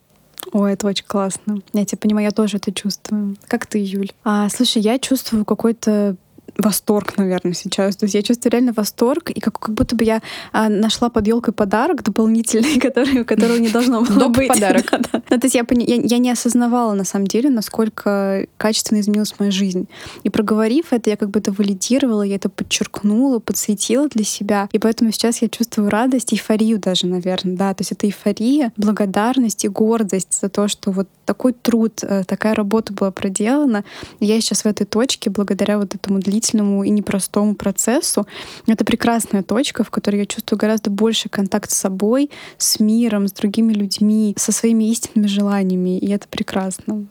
Ой, 0.53 0.73
это 0.73 0.87
очень 0.87 1.05
классно. 1.07 1.61
Я 1.73 1.85
тебя 1.85 1.99
понимаю, 1.99 2.27
я 2.27 2.31
тоже 2.31 2.57
это 2.57 2.73
чувствую. 2.73 3.37
Как 3.47 3.67
ты, 3.67 3.79
Юль? 3.79 4.11
А, 4.25 4.49
слушай, 4.49 4.83
я 4.83 4.99
чувствую 4.99 5.45
какой-то 5.45 6.17
восторг, 6.61 7.17
наверное, 7.17 7.55
сейчас. 7.55 7.97
То 7.97 8.05
есть 8.05 8.15
я 8.15 8.23
чувствую 8.23 8.53
реально 8.53 8.73
восторг, 8.73 9.31
и 9.31 9.41
как, 9.41 9.59
как 9.59 9.75
будто 9.75 9.97
бы 9.97 10.05
я 10.05 10.23
а, 10.53 10.69
нашла 10.69 11.09
под 11.11 11.27
елкой 11.27 11.55
подарок 11.55 12.03
дополнительный, 12.03 12.81
который, 12.81 13.25
которого 13.25 13.57
не 13.57 13.69
должно 13.69 14.03
было 14.03 14.29
быть. 14.29 14.49
подарок. 14.49 14.87
да, 14.91 14.99
да. 15.13 15.23
Ну, 15.31 15.39
то 15.39 15.47
есть 15.47 15.55
я, 15.55 15.65
я, 15.69 16.03
я 16.03 16.19
не 16.19 16.31
осознавала, 16.31 16.95
на 16.95 17.05
самом 17.05 17.27
деле, 17.27 17.51
насколько 17.51 18.47
качественно 18.57 19.01
изменилась 19.01 19.35
моя 19.39 19.51
жизнь. 19.51 19.89
И 20.23 20.31
проговорив 20.31 20.93
это, 20.93 21.11
я 21.11 21.17
как 21.17 21.31
бы 21.31 21.41
это 21.41 21.53
валидировала, 21.53 22.23
я 22.23 22.37
это 22.37 22.49
подчеркнула, 22.49 23.39
подсветила 23.39 24.09
для 24.09 24.25
себя. 24.25 24.69
И 24.73 24.79
поэтому 24.79 25.13
сейчас 25.13 25.43
я 25.43 25.49
чувствую 25.49 25.91
радость, 25.91 26.33
эйфорию 26.33 26.79
даже, 26.79 27.07
наверное, 27.07 27.57
да. 27.57 27.75
То 27.75 27.83
есть 27.83 27.93
это 27.93 28.07
эйфория, 28.07 28.73
благодарность 28.77 29.65
и 29.65 29.69
гордость 29.69 30.41
за 30.41 30.49
то, 30.49 30.69
что 30.69 30.91
вот 30.91 31.09
такой 31.25 31.53
труд, 31.53 32.01
э, 32.03 32.25
такая 32.25 32.55
работа 32.55 32.93
была 32.93 33.11
проделана. 33.11 33.85
И 34.19 34.27
я 34.27 34.41
сейчас 34.41 34.63
в 34.63 34.67
этой 34.67 34.85
точке 34.85 35.31
благодаря 35.31 35.79
вот 35.79 35.95
этому 35.95 36.19
длительному 36.19 36.50
длительному 36.51 36.85
и 36.85 36.91
непростому 36.91 37.55
процессу. 37.55 38.27
Это 38.67 38.85
прекрасная 38.85 39.43
точка, 39.43 39.85
в 39.85 39.91
которой 39.91 40.17
я 40.17 40.27
чувствую 40.27 40.59
гораздо 40.59 40.91
больше 40.91 41.29
контакт 41.29 41.71
с 41.71 41.77
собой, 41.77 42.31
с 42.59 42.81
миром, 42.81 43.29
с 43.29 43.33
другими 43.33 43.73
людьми, 43.73 44.35
со 44.37 44.53
своими 44.53 44.91
истинными 44.91 45.27
желаниями, 45.27 45.99
и 45.99 46.11
это 46.11 46.29
прекрасно. 46.29 47.07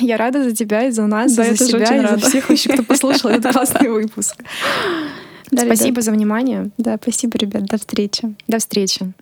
Я 0.00 0.16
рада 0.16 0.42
за 0.42 0.54
тебя 0.54 0.86
и 0.86 0.90
за 0.90 1.06
нас, 1.06 1.34
да, 1.34 1.46
и 1.46 1.54
за 1.54 1.64
себя, 1.66 1.96
и 1.96 2.00
рада. 2.00 2.18
за 2.18 2.28
всех 2.28 2.48
вообще, 2.48 2.72
кто 2.72 2.82
послушал 2.82 3.30
этот 3.30 3.52
классный 3.52 3.90
выпуск. 3.90 4.36
спасибо 5.54 6.00
за 6.00 6.12
внимание. 6.12 6.70
Да, 6.78 6.98
спасибо, 7.00 7.36
ребят. 7.38 7.64
До 7.64 7.76
встречи. 7.76 8.34
До 8.48 8.58
встречи. 8.58 9.12